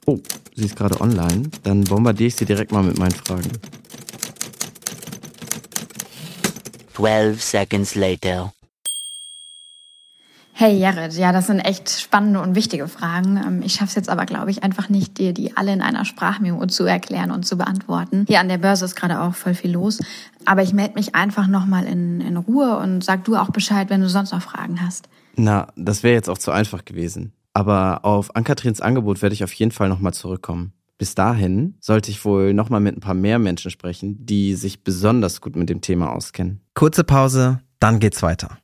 Oh, 0.06 0.18
sie 0.60 0.66
ist 0.66 0.76
gerade 0.76 1.00
online. 1.00 1.50
Dann 1.62 1.84
bombardiere 1.84 2.28
ich 2.28 2.36
sie 2.36 2.44
direkt 2.44 2.70
mal 2.70 2.82
mit 2.82 2.98
meinen 2.98 3.12
Fragen. 3.12 3.50
12 6.94 7.42
seconds 7.42 7.94
later. 7.94 8.52
Hey 10.52 10.76
Jared, 10.76 11.14
ja, 11.14 11.32
das 11.32 11.46
sind 11.46 11.60
echt 11.60 11.88
spannende 11.88 12.42
und 12.42 12.54
wichtige 12.54 12.86
Fragen. 12.86 13.38
Ähm, 13.38 13.62
ich 13.64 13.72
schaffe 13.72 13.86
es 13.86 13.94
jetzt 13.94 14.10
aber, 14.10 14.26
glaube 14.26 14.50
ich, 14.50 14.62
einfach 14.62 14.90
nicht, 14.90 15.16
dir 15.16 15.32
die 15.32 15.56
alle 15.56 15.72
in 15.72 15.80
einer 15.80 16.04
Sprachmemo 16.04 16.66
zu 16.66 16.84
erklären 16.84 17.30
und 17.30 17.46
zu 17.46 17.56
beantworten. 17.56 18.26
Hier 18.28 18.40
an 18.40 18.48
der 18.48 18.58
Börse 18.58 18.84
ist 18.84 18.94
gerade 18.94 19.22
auch 19.22 19.34
voll 19.34 19.54
viel 19.54 19.72
los. 19.72 20.00
Aber 20.44 20.62
ich 20.62 20.74
melde 20.74 20.96
mich 20.96 21.14
einfach 21.14 21.46
nochmal 21.46 21.86
in, 21.86 22.20
in 22.20 22.36
Ruhe 22.36 22.76
und 22.76 23.02
sag 23.02 23.24
du 23.24 23.36
auch 23.36 23.48
Bescheid, 23.48 23.88
wenn 23.88 24.02
du 24.02 24.10
sonst 24.10 24.32
noch 24.32 24.42
Fragen 24.42 24.84
hast. 24.84 25.08
Na, 25.36 25.68
das 25.76 26.02
wäre 26.02 26.14
jetzt 26.14 26.28
auch 26.28 26.36
zu 26.36 26.50
einfach 26.50 26.84
gewesen. 26.84 27.32
Aber 27.52 28.04
auf 28.04 28.36
Ankatrins 28.36 28.80
Angebot 28.80 29.22
werde 29.22 29.34
ich 29.34 29.44
auf 29.44 29.52
jeden 29.52 29.72
Fall 29.72 29.88
nochmal 29.88 30.14
zurückkommen. 30.14 30.72
Bis 30.98 31.14
dahin 31.14 31.76
sollte 31.80 32.10
ich 32.10 32.24
wohl 32.24 32.52
nochmal 32.52 32.80
mit 32.80 32.96
ein 32.96 33.00
paar 33.00 33.14
mehr 33.14 33.38
Menschen 33.38 33.70
sprechen, 33.70 34.24
die 34.26 34.54
sich 34.54 34.84
besonders 34.84 35.40
gut 35.40 35.56
mit 35.56 35.70
dem 35.70 35.80
Thema 35.80 36.12
auskennen. 36.12 36.60
Kurze 36.74 37.04
Pause, 37.04 37.60
dann 37.78 38.00
geht's 38.00 38.22
weiter. 38.22 38.58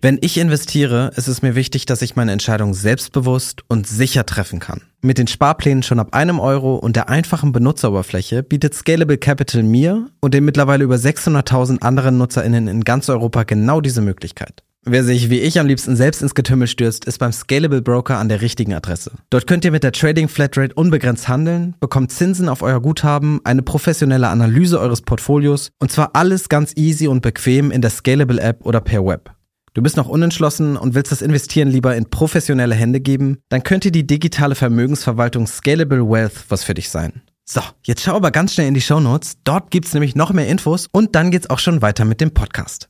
Wenn 0.00 0.18
ich 0.20 0.38
investiere, 0.38 1.10
ist 1.16 1.26
es 1.26 1.42
mir 1.42 1.56
wichtig, 1.56 1.86
dass 1.86 2.02
ich 2.02 2.14
meine 2.14 2.30
Entscheidung 2.30 2.74
selbstbewusst 2.74 3.62
und 3.66 3.88
sicher 3.88 4.24
treffen 4.24 4.60
kann. 4.60 4.82
Mit 5.02 5.18
den 5.18 5.26
Sparplänen 5.26 5.82
schon 5.82 5.98
ab 5.98 6.14
einem 6.14 6.38
Euro 6.38 6.76
und 6.76 6.94
der 6.94 7.08
einfachen 7.08 7.50
Benutzeroberfläche 7.50 8.44
bietet 8.44 8.74
Scalable 8.74 9.18
Capital 9.18 9.64
mir 9.64 10.08
und 10.20 10.34
den 10.34 10.44
mittlerweile 10.44 10.84
über 10.84 10.96
600.000 10.96 11.80
anderen 11.80 12.18
NutzerInnen 12.18 12.68
in 12.68 12.84
ganz 12.84 13.08
Europa 13.08 13.42
genau 13.42 13.80
diese 13.80 14.02
Möglichkeit. 14.02 14.62
Wer 14.88 15.02
sich 15.02 15.30
wie 15.30 15.40
ich 15.40 15.58
am 15.58 15.66
liebsten 15.66 15.96
selbst 15.96 16.22
ins 16.22 16.36
Getümmel 16.36 16.68
stürzt, 16.68 17.06
ist 17.06 17.18
beim 17.18 17.32
Scalable 17.32 17.82
Broker 17.82 18.18
an 18.18 18.28
der 18.28 18.40
richtigen 18.40 18.72
Adresse. 18.72 19.10
Dort 19.30 19.48
könnt 19.48 19.64
ihr 19.64 19.72
mit 19.72 19.82
der 19.82 19.90
Trading 19.90 20.28
Flatrate 20.28 20.74
unbegrenzt 20.74 21.26
handeln, 21.26 21.74
bekommt 21.80 22.12
Zinsen 22.12 22.48
auf 22.48 22.62
euer 22.62 22.80
Guthaben, 22.80 23.40
eine 23.42 23.62
professionelle 23.62 24.28
Analyse 24.28 24.78
eures 24.78 25.02
Portfolios 25.02 25.70
und 25.80 25.90
zwar 25.90 26.10
alles 26.12 26.48
ganz 26.48 26.72
easy 26.76 27.08
und 27.08 27.20
bequem 27.20 27.72
in 27.72 27.80
der 27.80 27.90
Scalable 27.90 28.40
App 28.40 28.64
oder 28.64 28.80
per 28.80 29.04
Web. 29.04 29.34
Du 29.74 29.82
bist 29.82 29.96
noch 29.96 30.08
unentschlossen 30.08 30.76
und 30.76 30.94
willst 30.94 31.10
das 31.10 31.20
Investieren 31.20 31.68
lieber 31.68 31.96
in 31.96 32.08
professionelle 32.08 32.76
Hände 32.76 33.00
geben? 33.00 33.38
Dann 33.48 33.64
könnte 33.64 33.90
die 33.90 34.06
digitale 34.06 34.54
Vermögensverwaltung 34.54 35.48
Scalable 35.48 36.08
Wealth 36.08 36.44
was 36.48 36.62
für 36.62 36.74
dich 36.74 36.90
sein. 36.90 37.22
So, 37.44 37.60
jetzt 37.82 38.02
schau 38.02 38.14
aber 38.14 38.30
ganz 38.30 38.54
schnell 38.54 38.68
in 38.68 38.74
die 38.74 38.80
Show 38.80 39.00
Notes. 39.00 39.34
Dort 39.42 39.72
gibt's 39.72 39.94
nämlich 39.94 40.14
noch 40.14 40.32
mehr 40.32 40.46
Infos 40.46 40.86
und 40.92 41.16
dann 41.16 41.32
geht's 41.32 41.50
auch 41.50 41.58
schon 41.58 41.82
weiter 41.82 42.04
mit 42.04 42.20
dem 42.20 42.30
Podcast. 42.30 42.88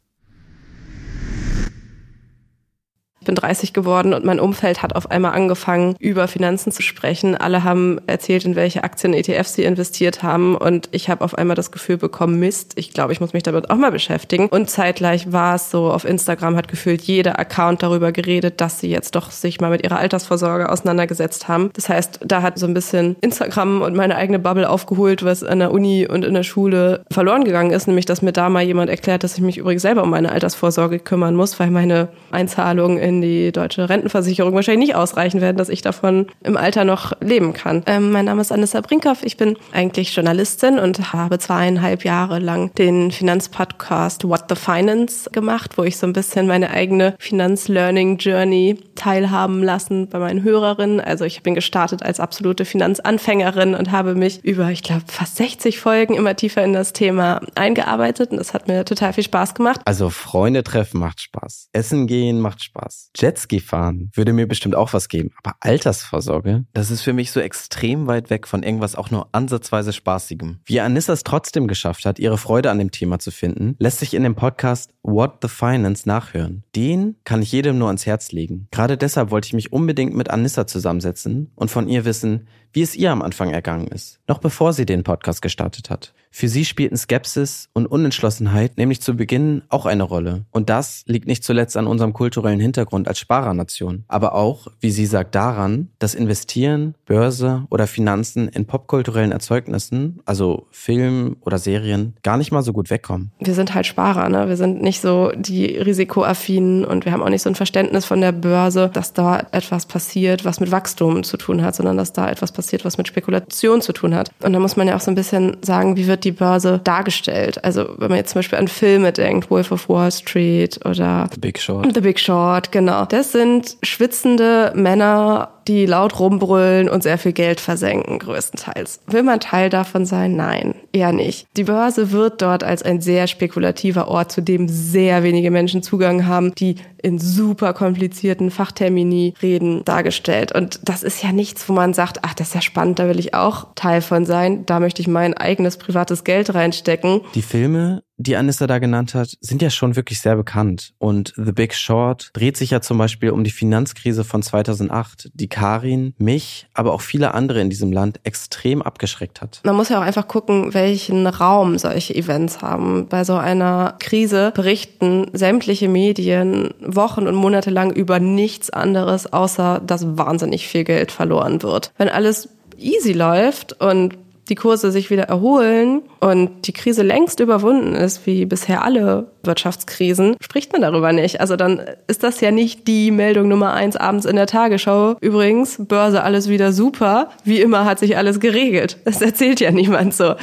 Bin 3.27 3.35
30 3.35 3.73
geworden 3.73 4.15
und 4.15 4.25
mein 4.25 4.41
Umfeld 4.41 4.83
hat 4.83 4.95
auf 4.97 5.11
einmal 5.11 5.33
angefangen, 5.33 5.95
über 5.99 6.29
Finanzen 6.29 6.73
zu 6.73 6.83
sprechen. 6.83 7.37
Alle 7.37 7.65
haben 7.65 8.01
erzählt, 8.07 8.45
in 8.45 8.57
welche 8.57 8.85
Aktien, 8.85 9.13
ETFs 9.13 9.55
sie 9.55 9.65
investiert 9.65 10.23
haben 10.23 10.57
und 10.57 10.89
ich 10.93 11.11
habe 11.11 11.25
auf 11.25 11.37
einmal 11.37 11.57
das 11.57 11.71
Gefühl 11.71 11.99
bekommen, 11.99 12.39
Mist, 12.39 12.73
ich 12.77 12.93
glaube, 12.93 13.13
ich 13.13 13.21
muss 13.21 13.33
mich 13.33 13.43
damit 13.43 13.71
auch 13.71 13.77
mal 13.77 13.93
beschäftigen. 13.93 14.49
Und 14.49 14.71
zeitgleich 14.71 15.33
war 15.33 15.57
es 15.57 15.71
so, 15.71 15.91
auf 15.91 16.05
Instagram 16.05 16.57
hat 16.57 16.69
gefühlt 16.69 17.03
jeder 17.03 17.39
Account 17.39 17.83
darüber 17.83 18.13
geredet, 18.13 18.61
dass 18.61 18.81
sie 18.81 18.89
jetzt 18.89 19.15
doch 19.15 19.31
sich 19.31 19.61
mal 19.61 19.71
mit 19.71 19.85
ihrer 19.85 19.99
Altersvorsorge 19.99 20.71
auseinandergesetzt 20.71 21.49
haben. 21.49 21.71
Das 21.75 21.89
heißt, 21.89 22.21
da 22.25 22.43
hat 22.43 22.59
so 22.59 22.67
ein 22.67 22.75
bisschen 22.75 23.17
Instagram 23.21 23.83
und 23.83 23.95
meine 23.95 24.17
eigene 24.17 24.39
Bubble 24.39 24.69
aufgeholt, 24.69 25.25
was 25.25 25.43
an 25.43 25.59
der 25.59 25.73
Uni 25.73 26.07
und 26.07 26.25
in 26.25 26.35
der 26.35 26.43
Schule 26.43 27.05
verloren 27.11 27.45
gegangen 27.45 27.73
ist, 27.73 27.87
nämlich 27.87 28.07
dass 28.07 28.23
mir 28.23 28.33
da 28.33 28.49
mal 28.49 28.63
jemand 28.63 28.91
erklärt, 28.91 29.25
dass 29.25 29.37
ich 29.37 29.43
mich 29.43 29.59
übrigens 29.59 29.83
selber 29.83 30.03
um 30.03 30.11
meine 30.11 30.33
Altersvorsorge 30.33 30.99
kümmern 30.99 31.35
muss, 31.35 31.59
weil 31.59 31.71
meine 31.71 32.09
Einzahlungen 32.31 32.99
in 32.99 33.16
die 33.21 33.53
deutsche 33.53 33.89
Rentenversicherung 33.89 34.55
wahrscheinlich 34.55 34.89
nicht 34.89 34.97
ausreichen 34.97 35.41
werden, 35.41 35.57
dass 35.57 35.69
ich 35.69 35.83
davon 35.83 36.27
im 36.43 36.57
Alter 36.57 36.85
noch 36.85 37.13
leben 37.21 37.53
kann. 37.53 37.83
Ähm, 37.87 38.13
mein 38.13 38.25
Name 38.27 38.41
ist 38.41 38.53
Anissa 38.53 38.81
Brinkhoff. 38.81 39.23
Ich 39.23 39.37
bin 39.37 39.57
eigentlich 39.73 40.15
Journalistin 40.15 40.79
und 40.79 41.13
habe 41.13 41.39
zweieinhalb 41.39 42.05
Jahre 42.05 42.39
lang 42.39 42.75
den 42.75 43.11
Finanzpodcast 43.11 44.29
What 44.29 44.45
the 44.49 44.57
Finance 44.57 45.31
gemacht, 45.31 45.79
wo 45.79 45.85
ich 45.85 45.97
so 45.97 46.07
ein 46.07 46.13
bisschen 46.13 46.47
meine 46.47 46.71
eigene 46.71 47.15
Finanzlearning 47.19 48.19
Journey 48.19 48.79
teilhaben 48.95 49.63
lassen 49.63 50.09
bei 50.09 50.19
meinen 50.19 50.43
Hörerinnen. 50.43 51.01
Also 51.01 51.25
ich 51.25 51.43
bin 51.43 51.55
gestartet 51.55 52.03
als 52.03 52.21
absolute 52.21 52.65
Finanzanfängerin 52.65 53.75
und 53.75 53.93
habe 53.93 54.15
mich 54.15 54.45
über, 54.45 54.71
ich 54.71 54.83
glaube, 54.83 55.05
fast 55.07 55.37
60 55.37 55.79
Folgen 55.79 56.15
immer 56.15 56.37
tiefer 56.37 56.65
in 56.65 56.73
das 56.73 56.93
Thema 56.93 57.41
eingearbeitet 57.55 58.31
und 58.31 58.39
das 58.39 58.55
hat 58.55 58.69
mir 58.69 58.85
total 58.85 59.13
viel 59.13 59.25
Spaß 59.25 59.55
gemacht. 59.55 59.81
Also 59.85 60.11
Freunde 60.11 60.65
treffen 60.65 61.01
macht 61.01 61.21
Spaß. 61.21 61.69
Essen 61.73 62.07
gehen 62.07 62.41
macht 62.41 62.63
Spaß. 62.63 63.06
Jetski 63.15 63.61
fahren 63.61 64.11
würde 64.15 64.33
mir 64.33 64.47
bestimmt 64.47 64.75
auch 64.75 64.93
was 64.93 65.09
geben. 65.09 65.31
Aber 65.43 65.57
Altersvorsorge, 65.61 66.65
das 66.73 66.91
ist 66.91 67.03
für 67.03 67.13
mich 67.13 67.31
so 67.31 67.41
extrem 67.41 68.07
weit 68.07 68.31
weg 68.31 68.47
von 68.47 68.63
irgendwas 68.63 68.97
auch 68.97 69.11
nur 69.11 69.29
ansatzweise 69.33 69.93
Spaßigem. 69.93 70.61
Wie 70.65 70.81
Anissa 70.81 71.13
es 71.13 71.25
trotzdem 71.25 71.67
geschafft 71.67 72.07
hat, 72.07 72.19
ihre 72.19 72.39
Freude 72.39 72.71
an 72.71 72.79
dem 72.79 72.91
Thema 72.91 73.19
zu 73.19 73.31
finden, 73.31 73.77
lässt 73.79 73.99
sich 73.99 74.15
in 74.15 74.23
dem 74.23 74.35
Podcast 74.35 74.91
What 75.03 75.39
the 75.43 75.49
Finance 75.49 76.09
nachhören. 76.09 76.65
Den 76.75 77.17
kann 77.25 77.43
ich 77.43 77.53
jedem 77.53 77.79
nur 77.79 77.89
ans 77.89 78.07
Herz 78.07 78.33
legen. 78.33 78.69
Gerade 78.71 78.97
deshalb 78.97 79.31
wollte 79.31 79.47
ich 79.47 79.55
mich 79.55 79.73
unbedingt 79.73 80.15
mit 80.15 80.31
Anissa 80.31 80.67
zusammensetzen 80.67 81.53
und 81.55 81.71
von 81.71 81.89
ihr 81.89 82.05
wissen, 82.05 82.49
wie 82.73 82.83
es 82.83 82.95
ihr 82.95 83.13
am 83.13 83.23
Anfang 83.23 83.51
ergangen 83.51 83.89
ist, 83.89 84.21
noch 84.29 84.39
bevor 84.39 84.73
sie 84.73 84.87
den 84.87 85.03
Podcast 85.03 85.43
gestartet 85.43 85.91
hat. 85.91 86.13
Für 86.39 86.49
sie 86.49 86.67
spielten 86.67 86.99
Skepsis 86.99 87.71
und 87.73 87.87
Unentschlossenheit 87.87 88.77
nämlich 88.77 89.01
zu 89.01 89.17
Beginn 89.17 89.63
auch 89.71 89.87
eine 89.87 90.03
Rolle. 90.03 90.45
Und 90.51 90.69
das 90.69 91.03
liegt 91.07 91.27
nicht 91.27 91.43
zuletzt 91.43 91.79
an 91.79 91.87
unserem 91.87 92.13
kulturellen 92.13 92.61
Hintergrund 92.61 93.09
als 93.09 93.19
Sparernation, 93.19 94.05
aber 94.07 94.35
auch, 94.35 94.67
wie 94.81 94.91
sie 94.91 95.07
sagt, 95.07 95.35
daran, 95.35 95.89
dass 95.99 96.15
Investieren, 96.15 96.95
Börse 97.07 97.65
oder 97.71 97.87
Finanzen 97.87 98.49
in 98.49 98.67
popkulturellen 98.67 99.33
Erzeugnissen, 99.33 100.21
also 100.27 100.67
Film 100.71 101.39
oder 101.41 101.57
Serien, 101.57 102.17
gar 102.23 102.37
nicht 102.37 102.53
mal 102.53 102.63
so 102.63 102.75
gut 102.75 102.91
wegkommen. 102.91 103.33
Wir 103.41 103.55
sind 103.55 103.75
halt 103.75 103.87
Sparer, 103.87 104.29
ne? 104.29 104.47
Wir 104.47 104.59
sind 104.59 104.83
nicht 104.83 105.01
so 105.01 105.33
die 105.35 105.79
risikoaffinen 105.79 106.85
und 106.85 107.07
wir 107.07 107.13
haben 107.13 107.23
auch 107.23 107.31
nicht 107.31 107.43
so 107.43 107.49
ein 107.49 107.55
Verständnis 107.55 108.05
von 108.05 108.21
der 108.21 108.33
Börse, 108.33 108.91
dass 108.93 109.15
da 109.15 109.41
etwas 109.53 109.87
passiert, 109.87 110.45
was 110.45 110.61
mit 110.61 110.71
Wachstum 110.71 111.23
zu 111.23 111.39
tun 111.39 111.63
hat, 111.63 111.75
sondern 111.75 111.97
dass 111.97 112.13
da 112.13 112.29
etwas 112.31 112.53
passiert, 112.57 112.85
was 112.85 112.99
mit 112.99 113.09
Spekulation 113.09 113.81
zu 113.81 113.93
tun 113.93 114.15
hat. 114.15 114.31
Und 114.43 114.53
da 114.53 114.59
muss 114.59 114.77
man 114.77 114.89
ja 114.89 114.97
auch 114.97 115.01
so 115.01 115.11
ein 115.11 115.15
bisschen 115.15 115.57
sagen, 115.63 115.97
wie 115.97 116.07
wird 116.07 116.25
die 116.25 116.33
Börse 116.33 116.81
dargestellt? 116.83 117.63
Also 117.65 117.87
wenn 117.99 118.09
man 118.09 118.19
jetzt 118.19 118.33
zum 118.33 118.41
Beispiel 118.41 118.59
an 118.59 118.69
Filme 118.69 119.13
denkt, 119.13 119.51
Wolf 119.51 119.73
of 119.73 119.89
Wall 119.89 120.11
Street 120.11 120.85
oder 120.85 121.29
The 121.33 121.41
Big 121.41 121.59
Short. 121.59 121.95
The 121.95 122.01
Big 122.01 122.19
Short, 122.19 122.73
genau. 122.73 123.05
Das 123.05 123.33
sind 123.33 123.77
schwitzende 123.83 124.73
Männer 124.75 125.51
die 125.69 125.87
laut 125.87 126.19
rumbrüllen 126.19 126.89
und 126.89 127.03
sehr 127.03 127.19
viel 127.19 127.33
Geld 127.33 127.61
versenken, 127.61 128.19
größtenteils. 128.19 129.01
Will 129.07 129.23
man 129.23 129.41
Teil 129.41 129.71
davon 129.71 130.07
sein? 130.07 130.37
Nein, 130.37 130.75
eher 130.93 131.13
nicht. 131.13 131.47
Die 131.57 131.65
Börse 131.65 132.13
wird 132.13 132.43
dort 132.43 132.65
als 132.65 132.83
ein 132.83 133.01
sehr 133.01 133.27
spekulativer 133.27 134.09
Ort, 134.09 134.33
zu 134.33 134.43
dem 134.43 134.69
sehr 134.69 135.23
wenige 135.23 135.51
Menschen 135.51 135.83
Zugang 135.83 136.27
haben, 136.27 136.55
die 136.55 136.77
in 137.03 137.19
super 137.19 137.73
komplizierten 137.73 138.51
Fachtermini 138.51 139.35
reden, 139.43 139.85
dargestellt. 139.85 140.53
Und 140.53 140.81
das 140.85 141.03
ist 141.03 141.23
ja 141.23 141.33
nichts, 141.33 141.69
wo 141.69 141.73
man 141.73 141.95
sagt, 141.95 142.21
ach, 142.23 142.35
das 142.35 142.49
ist 142.49 142.55
ja 142.55 142.61
spannend, 142.61 142.99
da 142.99 143.09
will 143.09 143.19
ich 143.19 143.35
auch 143.35 143.69
Teil 143.75 144.01
von 144.01 144.25
sein, 144.25 144.67
da 144.67 144.81
möchte 144.81 145.03
ich 145.03 145.09
mein 145.09 145.35
eigenes 145.35 145.77
privates 145.77 146.25
Geld 146.25 146.55
reinstecken. 146.55 147.21
Die 147.35 147.43
Filme 147.43 148.03
die 148.19 148.37
Anissa 148.37 148.67
da 148.67 148.79
genannt 148.79 149.15
hat, 149.15 149.37
sind 149.41 149.63
ja 149.63 149.71
schon 149.71 149.97
wirklich 149.97 150.21
sehr 150.21 150.37
bekannt. 150.37 150.95
Und 150.99 151.35
The 151.37 151.53
Big 151.53 151.75
Short 151.75 152.31
dreht 152.33 152.57
sich 152.57 152.71
ja 152.71 152.81
zum 152.81 152.99
Beispiel 152.99 153.31
um 153.31 153.45
die 153.45 153.51
Finanzkrise 153.51 154.25
von 154.25 154.43
2008, 154.43 155.31
die 155.35 155.49
Karin, 155.49 156.15
mich, 156.19 156.67
aber 156.75 156.93
auch 156.93 157.03
viele 157.03 157.35
andere 157.35 157.61
in 157.61 157.71
diesem 157.71 157.93
Land 157.93 158.21
extrem 158.25 158.83
abgeschreckt 158.83 159.41
hat. 159.41 159.61
Man 159.65 159.77
muss 159.77 159.89
ja 159.89 159.99
auch 159.99 160.05
einfach 160.05 160.29
gucken, 160.29 160.73
welchen 160.73 161.27
Raum 161.27 161.79
solche 161.79 162.15
Events 162.15 162.63
haben. 162.63 163.09
Bei 163.09 163.25
so 163.25 163.35
einer 163.35 163.97
Krise 163.99 164.53
berichten 164.55 165.27
sämtliche 165.33 165.89
Medien 165.89 166.75
Wochen 166.81 167.27
und 167.27 167.35
Monate 167.35 167.71
lang 167.71 167.93
über 167.93 168.19
nichts 168.19 168.71
anderes, 168.71 169.33
außer 169.33 169.83
dass 169.87 170.17
wahnsinnig 170.17 170.69
viel 170.69 170.85
Geld 170.85 171.13
verloren 171.13 171.63
wird. 171.63 171.93
Wenn 171.99 172.09
alles 172.09 172.49
easy 172.79 173.13
läuft 173.13 173.81
und 173.81 174.17
die 174.49 174.55
Kurse 174.55 174.91
sich 174.93 175.11
wieder 175.11 175.25
erholen 175.25 176.03
und 176.21 176.67
die 176.67 176.73
Krise 176.73 177.03
längst 177.03 177.41
überwunden 177.41 177.95
ist, 177.95 178.27
wie 178.27 178.47
bisher 178.47 178.83
alle 178.85 179.31
Wirtschaftskrisen, 179.47 180.37
spricht 180.41 180.73
man 180.73 180.83
darüber 180.83 181.13
nicht. 181.13 181.41
Also 181.41 181.57
dann 181.57 181.81
ist 182.07 182.23
das 182.23 182.41
ja 182.41 182.51
nicht 182.51 182.87
die 182.87 183.11
Meldung 183.11 183.49
Nummer 183.49 183.73
eins 183.73 183.97
abends 183.97 184.27
in 184.27 184.37
der 184.37 184.47
Tagesschau. 184.47 185.17
Übrigens, 185.21 185.77
Börse 185.79 186.23
alles 186.23 186.49
wieder 186.49 186.73
super. 186.73 187.31
Wie 187.45 187.61
immer 187.61 187.85
hat 187.85 187.99
sich 187.99 188.17
alles 188.17 188.41
geregelt. 188.41 188.99
Das 189.05 189.23
erzählt 189.23 189.61
ja 189.61 189.71
niemand 189.71 190.15
so. 190.15 190.35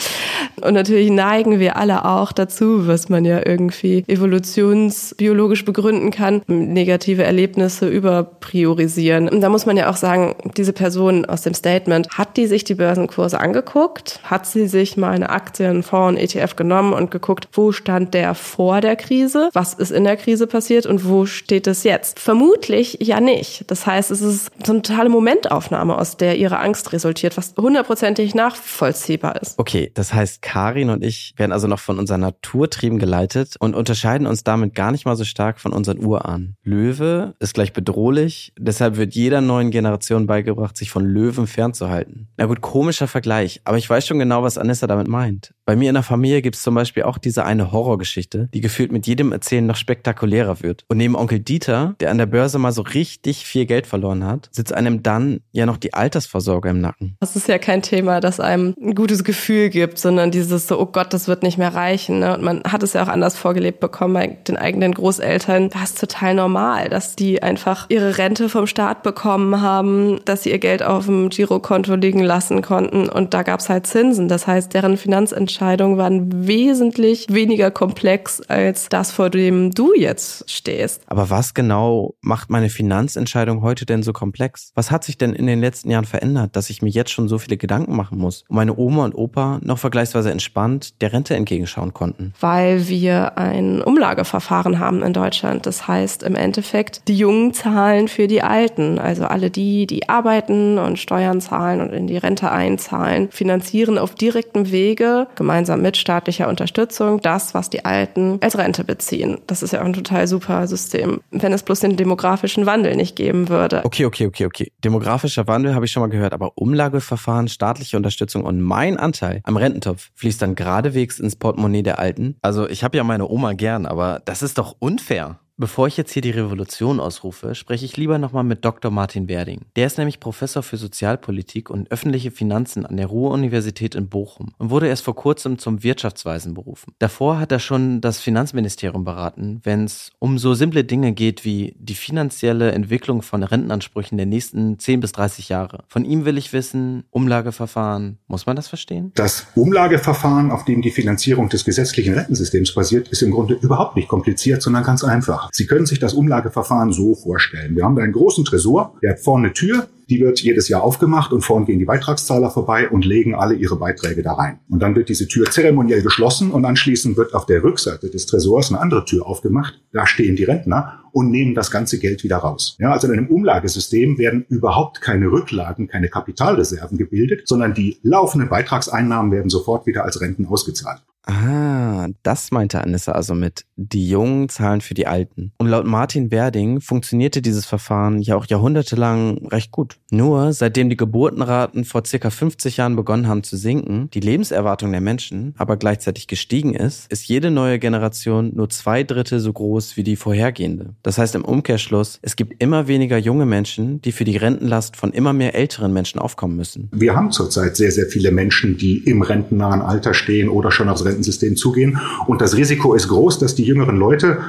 Und 0.61 0.73
natürlich 0.73 1.11
neigen 1.11 1.59
wir 1.59 1.77
alle 1.77 2.05
auch 2.05 2.31
dazu, 2.31 2.87
was 2.87 3.09
man 3.09 3.25
ja 3.25 3.45
irgendwie 3.45 4.03
evolutionsbiologisch 4.07 5.65
begründen 5.65 6.11
kann, 6.11 6.41
negative 6.47 7.23
Erlebnisse 7.23 7.87
überpriorisieren. 7.87 9.29
Und 9.29 9.41
da 9.41 9.49
muss 9.49 9.65
man 9.65 9.77
ja 9.77 9.89
auch 9.89 9.95
sagen, 9.95 10.35
diese 10.57 10.73
Person 10.73 11.25
aus 11.25 11.41
dem 11.41 11.53
Statement, 11.53 12.09
hat 12.09 12.37
die 12.37 12.47
sich 12.47 12.63
die 12.63 12.75
Börsenkurse 12.75 13.39
angeguckt? 13.39 14.19
Hat 14.23 14.45
sie 14.45 14.67
sich 14.67 14.97
mal 14.97 15.11
eine 15.11 15.29
Aktie, 15.29 15.67
einen 15.67 15.83
Fonds, 15.83 16.19
ETF 16.21 16.55
genommen 16.55 16.93
und 16.93 17.11
geguckt, 17.11 17.47
wo 17.53 17.71
stand 17.71 18.13
der 18.13 18.35
vor 18.35 18.81
der 18.93 19.05
Krise? 19.05 19.49
Was 19.53 19.73
ist 19.73 19.91
in 19.91 20.03
der 20.03 20.17
Krise 20.17 20.45
passiert 20.45 20.85
und 20.85 21.07
wo 21.07 21.25
steht 21.25 21.67
es 21.67 21.83
jetzt? 21.83 22.19
Vermutlich 22.19 22.99
ja 23.01 23.19
nicht. 23.19 23.69
Das 23.71 23.87
heißt, 23.87 24.11
es 24.11 24.21
ist 24.21 24.51
so 24.63 24.73
eine 24.73 24.81
totale 24.83 25.09
Momentaufnahme, 25.09 25.97
aus 25.97 26.17
der 26.17 26.37
ihre 26.37 26.59
Angst 26.59 26.93
resultiert, 26.93 27.35
was 27.37 27.55
hundertprozentig 27.57 28.35
nachvollziehbar 28.35 29.41
ist. 29.41 29.57
Okay, 29.57 29.91
das 29.93 30.13
heißt, 30.13 30.41
Karin 30.41 30.89
und 30.89 31.03
ich 31.03 31.33
werden 31.37 31.51
also 31.51 31.67
noch 31.67 31.79
von 31.79 31.97
unseren 31.97 32.21
Naturtrieben 32.21 32.99
geleitet 32.99 33.55
und 33.59 33.75
unterscheiden 33.75 34.27
uns 34.27 34.43
damit 34.43 34.75
gar 34.75 34.91
nicht 34.91 35.05
mal 35.05 35.15
so 35.15 35.23
stark 35.23 35.59
von 35.59 35.73
unseren 35.73 36.03
Urahnen. 36.03 36.55
Löwe 36.63 37.33
ist 37.39 37.55
gleich 37.55 37.73
bedrohlich, 37.73 38.53
deshalb 38.59 38.97
wird 38.97 39.15
jeder 39.15 39.41
neuen 39.41 39.71
Generation 39.71 40.27
beigebracht, 40.27 40.77
sich 40.77 40.91
von 40.91 41.03
Löwen 41.03 41.47
fernzuhalten. 41.47 42.27
Na 42.37 42.45
gut, 42.45 42.61
komischer 42.61 43.07
Vergleich, 43.07 43.61
aber 43.63 43.77
ich 43.77 43.89
weiß 43.89 44.05
schon 44.05 44.19
genau, 44.19 44.43
was 44.43 44.57
Anissa 44.57 44.85
damit 44.85 45.07
meint. 45.07 45.53
Bei 45.65 45.75
mir 45.75 45.89
in 45.89 45.95
der 45.95 46.03
Familie 46.03 46.41
gibt 46.41 46.57
es 46.57 46.61
zum 46.61 46.75
Beispiel 46.75 47.03
auch 47.03 47.17
diese 47.17 47.45
eine 47.45 47.71
Horrorgeschichte, 47.71 48.49
die 48.53 48.61
gefühlt 48.61 48.82
mit 48.91 49.07
jedem 49.07 49.31
Erzählen 49.31 49.65
noch 49.65 49.75
spektakulärer 49.75 50.61
wird. 50.61 50.85
Und 50.87 50.97
neben 50.97 51.15
Onkel 51.15 51.39
Dieter, 51.39 51.95
der 51.99 52.11
an 52.11 52.17
der 52.17 52.25
Börse 52.25 52.59
mal 52.59 52.71
so 52.71 52.81
richtig 52.81 53.45
viel 53.45 53.65
Geld 53.65 53.87
verloren 53.87 54.25
hat, 54.25 54.49
sitzt 54.51 54.73
einem 54.73 55.03
dann 55.03 55.41
ja 55.51 55.65
noch 55.65 55.77
die 55.77 55.93
Altersvorsorge 55.93 56.69
im 56.69 56.81
Nacken. 56.81 57.15
Das 57.19 57.35
ist 57.35 57.47
ja 57.47 57.57
kein 57.57 57.81
Thema, 57.81 58.19
das 58.19 58.39
einem 58.39 58.75
ein 58.81 58.95
gutes 58.95 59.23
Gefühl 59.23 59.69
gibt, 59.69 59.99
sondern 59.99 60.31
dieses 60.31 60.67
so, 60.67 60.79
oh 60.79 60.85
Gott, 60.85 61.13
das 61.13 61.27
wird 61.27 61.43
nicht 61.43 61.57
mehr 61.57 61.73
reichen. 61.73 62.19
Ne? 62.19 62.33
Und 62.33 62.43
man 62.43 62.63
hat 62.63 62.83
es 62.83 62.93
ja 62.93 63.03
auch 63.03 63.07
anders 63.07 63.37
vorgelebt 63.37 63.79
bekommen 63.79 64.13
bei 64.13 64.27
den 64.47 64.57
eigenen 64.57 64.93
Großeltern. 64.93 65.73
War 65.73 65.83
es 65.83 65.95
total 65.95 66.35
normal, 66.35 66.89
dass 66.89 67.15
die 67.15 67.41
einfach 67.41 67.85
ihre 67.89 68.17
Rente 68.17 68.49
vom 68.49 68.67
Staat 68.67 69.03
bekommen 69.03 69.61
haben, 69.61 70.19
dass 70.25 70.43
sie 70.43 70.51
ihr 70.51 70.59
Geld 70.59 70.83
auf 70.83 71.05
dem 71.05 71.29
Girokonto 71.29 71.95
liegen 71.95 72.23
lassen 72.23 72.61
konnten. 72.61 73.09
Und 73.09 73.33
da 73.33 73.43
gab 73.43 73.59
es 73.59 73.69
halt 73.69 73.87
Zinsen. 73.87 74.27
Das 74.27 74.47
heißt, 74.47 74.73
deren 74.73 74.97
Finanzentscheidungen 74.97 75.53
Entscheidungen 75.53 75.97
waren 75.97 76.47
wesentlich 76.47 77.27
weniger 77.29 77.71
komplex 77.71 78.41
als 78.41 78.72
das, 78.89 79.11
vor 79.11 79.29
dem 79.29 79.71
du 79.71 79.93
jetzt 79.93 80.49
stehst. 80.49 81.01
Aber 81.07 81.29
was 81.29 81.53
genau 81.53 82.15
macht 82.21 82.49
meine 82.49 82.69
Finanzentscheidung 82.69 83.61
heute 83.61 83.85
denn 83.85 84.03
so 84.03 84.13
komplex? 84.13 84.71
Was 84.75 84.91
hat 84.91 85.03
sich 85.03 85.17
denn 85.17 85.33
in 85.33 85.47
den 85.47 85.59
letzten 85.59 85.89
Jahren 85.89 86.05
verändert, 86.05 86.55
dass 86.55 86.69
ich 86.69 86.81
mir 86.81 86.89
jetzt 86.89 87.11
schon 87.11 87.27
so 87.27 87.37
viele 87.37 87.57
Gedanken 87.57 87.95
machen 87.95 88.17
muss 88.17 88.43
und 88.47 88.55
meine 88.55 88.75
Oma 88.75 89.05
und 89.05 89.15
Opa 89.15 89.59
noch 89.63 89.79
vergleichsweise 89.79 90.31
entspannt 90.31 91.01
der 91.01 91.13
Rente 91.13 91.35
entgegenschauen 91.35 91.93
konnten? 91.93 92.33
Weil 92.39 92.87
wir 92.87 93.37
ein 93.37 93.81
Umlageverfahren 93.81 94.79
haben 94.79 95.01
in 95.03 95.13
Deutschland. 95.13 95.65
Das 95.65 95.87
heißt 95.87 96.23
im 96.23 96.35
Endeffekt, 96.35 97.07
die 97.07 97.17
Jungen 97.17 97.53
zahlen 97.53 98.07
für 98.07 98.27
die 98.27 98.41
Alten. 98.41 98.99
Also 98.99 99.25
alle 99.25 99.49
die, 99.49 99.87
die 99.87 100.09
arbeiten 100.09 100.77
und 100.77 100.99
Steuern 100.99 101.41
zahlen 101.41 101.81
und 101.81 101.91
in 101.93 102.07
die 102.07 102.17
Rente 102.17 102.51
einzahlen, 102.51 103.29
finanzieren 103.31 103.73
finanzieren 103.73 103.97
auf 103.97 104.15
direktem 104.15 104.71
Wege, 104.71 105.27
gemeinsam 105.35 105.81
mit 105.81 105.97
staatlicher 105.97 106.47
Unterstützung, 106.47 107.19
das, 107.21 107.53
was 107.53 107.69
die 107.69 107.85
Alten 107.85 108.37
als 108.41 108.52
Rente 108.57 108.83
beziehen. 108.83 109.39
Das 109.47 109.63
ist 109.63 109.73
ja 109.73 109.81
auch 109.81 109.85
ein 109.85 109.93
total 109.93 110.27
super 110.27 110.67
System. 110.67 111.21
Wenn 111.31 111.53
es 111.53 111.63
bloß 111.63 111.81
den 111.81 111.97
demografischen 111.97 112.65
Wandel 112.65 112.95
nicht 112.95 113.15
geben 113.15 113.49
würde. 113.49 113.81
Okay, 113.83 114.05
okay, 114.05 114.27
okay, 114.27 114.45
okay. 114.45 114.71
Demografischer 114.83 115.47
Wandel 115.47 115.75
habe 115.75 115.85
ich 115.85 115.91
schon 115.91 116.01
mal 116.01 116.09
gehört, 116.09 116.33
aber 116.33 116.51
Umlageverfahren, 116.55 117.47
staatliche 117.47 117.97
Unterstützung 117.97 118.43
und 118.43 118.61
mein 118.61 118.97
Anteil 118.97 119.41
am 119.43 119.57
Rententopf 119.57 120.11
fließt 120.15 120.41
dann 120.41 120.55
geradewegs 120.55 121.19
ins 121.19 121.35
Portemonnaie 121.35 121.83
der 121.83 121.99
Alten. 121.99 122.35
Also 122.41 122.67
ich 122.67 122.83
habe 122.83 122.97
ja 122.97 123.03
meine 123.03 123.27
Oma 123.27 123.53
gern, 123.53 123.85
aber 123.85 124.21
das 124.25 124.41
ist 124.41 124.57
doch 124.57 124.75
unfair. 124.79 125.39
Bevor 125.63 125.87
ich 125.87 125.95
jetzt 125.95 126.11
hier 126.11 126.21
die 126.21 126.31
Revolution 126.31 126.99
ausrufe, 126.99 127.55
spreche 127.55 127.85
ich 127.85 127.95
lieber 127.95 128.17
nochmal 128.17 128.43
mit 128.43 128.65
Dr. 128.65 128.91
Martin 128.91 129.29
Werding. 129.29 129.61
Der 129.77 129.87
ist 129.87 129.97
nämlich 129.97 130.19
Professor 130.19 130.61
für 130.61 130.75
Sozialpolitik 130.75 131.69
und 131.69 131.89
öffentliche 131.89 132.31
Finanzen 132.31 132.85
an 132.85 132.97
der 132.97 133.05
Ruhr-Universität 133.05 133.95
in 133.95 134.09
Bochum 134.09 134.51
und 134.57 134.71
wurde 134.71 134.89
erst 134.89 135.05
vor 135.05 135.15
kurzem 135.15 135.59
zum 135.59 135.81
Wirtschaftsweisen 135.81 136.53
berufen. 136.53 136.93
Davor 136.99 137.39
hat 137.39 137.53
er 137.53 137.59
schon 137.59 138.01
das 138.01 138.19
Finanzministerium 138.19 139.05
beraten, 139.05 139.61
wenn 139.63 139.85
es 139.85 140.11
um 140.19 140.37
so 140.37 140.53
simple 140.53 140.83
Dinge 140.83 141.13
geht 141.13 141.45
wie 141.45 141.73
die 141.79 141.95
finanzielle 141.95 142.73
Entwicklung 142.73 143.21
von 143.21 143.41
Rentenansprüchen 143.41 144.17
der 144.17 144.27
nächsten 144.27 144.79
10 144.79 144.99
bis 144.99 145.13
30 145.13 145.47
Jahre. 145.47 145.85
Von 145.87 146.03
ihm 146.03 146.25
will 146.25 146.37
ich 146.37 146.51
wissen, 146.51 147.05
Umlageverfahren, 147.09 148.17
muss 148.27 148.45
man 148.45 148.57
das 148.57 148.67
verstehen? 148.67 149.13
Das 149.15 149.47
Umlageverfahren, 149.55 150.51
auf 150.51 150.65
dem 150.65 150.81
die 150.81 150.91
Finanzierung 150.91 151.47
des 151.47 151.63
gesetzlichen 151.63 152.15
Rentensystems 152.15 152.73
basiert, 152.73 153.07
ist 153.07 153.21
im 153.21 153.31
Grunde 153.31 153.53
überhaupt 153.53 153.95
nicht 153.95 154.09
kompliziert, 154.09 154.61
sondern 154.61 154.83
ganz 154.83 155.05
einfach. 155.05 155.52
Sie 155.55 155.67
können 155.67 155.85
sich 155.85 155.99
das 155.99 156.15
Umlageverfahren 156.15 156.91
so 156.91 157.13
vorstellen. 157.13 157.75
Wir 157.75 157.83
haben 157.83 157.95
da 157.95 158.01
einen 158.01 158.11
großen 158.11 158.43
Tresor, 158.43 158.95
der 159.03 159.11
hat 159.11 159.19
vorne 159.19 159.45
eine 159.45 159.53
Tür, 159.53 159.87
die 160.09 160.19
wird 160.19 160.41
jedes 160.41 160.67
Jahr 160.67 160.81
aufgemacht 160.81 161.31
und 161.31 161.41
vorne 161.41 161.67
gehen 161.67 161.77
die 161.77 161.85
Beitragszahler 161.85 162.49
vorbei 162.49 162.89
und 162.89 163.05
legen 163.05 163.35
alle 163.35 163.53
ihre 163.53 163.75
Beiträge 163.75 164.23
da 164.23 164.33
rein. 164.33 164.59
Und 164.67 164.79
dann 164.79 164.95
wird 164.95 165.09
diese 165.09 165.27
Tür 165.27 165.45
zeremoniell 165.51 166.01
geschlossen 166.01 166.49
und 166.49 166.65
anschließend 166.65 167.17
wird 167.17 167.35
auf 167.35 167.45
der 167.45 167.63
Rückseite 167.63 168.09
des 168.09 168.25
Tresors 168.25 168.71
eine 168.71 168.79
andere 168.79 169.05
Tür 169.05 169.27
aufgemacht. 169.27 169.79
Da 169.91 170.07
stehen 170.07 170.35
die 170.35 170.43
Rentner 170.43 171.03
und 171.11 171.29
nehmen 171.29 171.53
das 171.53 171.69
ganze 171.69 171.99
Geld 171.99 172.23
wieder 172.23 172.37
raus. 172.37 172.75
Ja, 172.79 172.91
also 172.91 173.07
in 173.07 173.13
einem 173.13 173.27
Umlagesystem 173.27 174.17
werden 174.17 174.45
überhaupt 174.49 175.01
keine 175.01 175.31
Rücklagen, 175.31 175.87
keine 175.87 176.09
Kapitalreserven 176.09 176.97
gebildet, 176.97 177.47
sondern 177.47 177.75
die 177.75 177.99
laufenden 178.01 178.49
Beitragseinnahmen 178.49 179.31
werden 179.31 179.51
sofort 179.51 179.85
wieder 179.85 180.03
als 180.03 180.19
Renten 180.19 180.47
ausgezahlt. 180.47 181.03
Ah, 181.25 182.07
das 182.23 182.51
meinte 182.51 182.81
Anissa 182.81 183.13
also 183.13 183.33
mit 183.33 183.65
die 183.75 184.09
Jungen 184.09 184.49
zahlen 184.49 184.81
für 184.81 184.93
die 184.93 185.07
Alten. 185.07 185.53
Und 185.57 185.67
laut 185.67 185.85
Martin 185.85 186.31
Werding 186.31 186.81
funktionierte 186.81 187.41
dieses 187.41 187.65
Verfahren 187.65 188.21
ja 188.21 188.35
auch 188.35 188.45
jahrhundertelang 188.45 189.47
recht 189.47 189.71
gut. 189.71 189.97
Nur 190.11 190.53
seitdem 190.53 190.89
die 190.89 190.97
Geburtenraten 190.97 191.85
vor 191.85 192.03
circa 192.05 192.29
50 192.29 192.77
Jahren 192.77 192.95
begonnen 192.95 193.27
haben 193.27 193.43
zu 193.43 193.55
sinken, 193.55 194.09
die 194.13 194.19
Lebenserwartung 194.19 194.91
der 194.91 195.01
Menschen 195.01 195.53
aber 195.57 195.77
gleichzeitig 195.77 196.27
gestiegen 196.27 196.73
ist, 196.73 197.09
ist 197.11 197.27
jede 197.27 197.51
neue 197.51 197.79
Generation 197.79 198.51
nur 198.53 198.69
zwei 198.69 199.03
Drittel 199.03 199.39
so 199.39 199.53
groß 199.53 199.95
wie 199.95 200.03
die 200.03 200.15
vorhergehende. 200.15 200.95
Das 201.03 201.17
heißt 201.17 201.35
im 201.35 201.45
Umkehrschluss, 201.45 202.19
es 202.21 202.35
gibt 202.35 202.61
immer 202.61 202.87
weniger 202.87 203.17
junge 203.17 203.45
Menschen, 203.45 204.01
die 204.01 204.11
für 204.11 204.25
die 204.25 204.37
Rentenlast 204.37 204.97
von 204.97 205.11
immer 205.11 205.33
mehr 205.33 205.55
älteren 205.55 205.93
Menschen 205.93 206.19
aufkommen 206.19 206.57
müssen. 206.57 206.89
Wir 206.91 207.15
haben 207.15 207.31
zurzeit 207.31 207.77
sehr, 207.77 207.91
sehr 207.91 208.07
viele 208.07 208.31
Menschen, 208.31 208.77
die 208.77 208.97
im 208.97 209.21
rentennahen 209.21 209.81
Alter 209.81 210.13
stehen 210.13 210.49
oder 210.49 210.71
schon 210.71 210.89
aufs 210.89 211.05
Rentensystem 211.13 211.55
zugehen. 211.55 211.99
Und 212.27 212.41
das 212.41 212.55
Risiko 212.57 212.93
ist 212.93 213.07
groß, 213.07 213.39
dass 213.39 213.55
die 213.55 213.63
jüngeren 213.63 213.97
Leute 213.97 214.39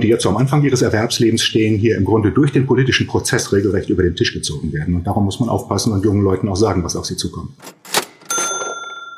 die 0.00 0.08
jetzt 0.08 0.22
so 0.22 0.28
am 0.28 0.36
Anfang 0.36 0.62
ihres 0.62 0.82
Erwerbslebens 0.82 1.42
stehen, 1.42 1.78
hier 1.78 1.96
im 1.96 2.04
Grunde 2.04 2.30
durch 2.30 2.52
den 2.52 2.66
politischen 2.66 3.06
Prozess 3.06 3.52
regelrecht 3.52 3.90
über 3.90 4.02
den 4.02 4.14
Tisch 4.14 4.32
gezogen 4.32 4.72
werden. 4.72 4.94
Und 4.94 5.06
darum 5.06 5.24
muss 5.24 5.40
man 5.40 5.48
aufpassen 5.48 5.92
und 5.92 6.04
jungen 6.04 6.22
Leuten 6.22 6.48
auch 6.48 6.56
sagen, 6.56 6.84
was 6.84 6.96
auf 6.96 7.06
sie 7.06 7.16
zukommt. 7.16 7.50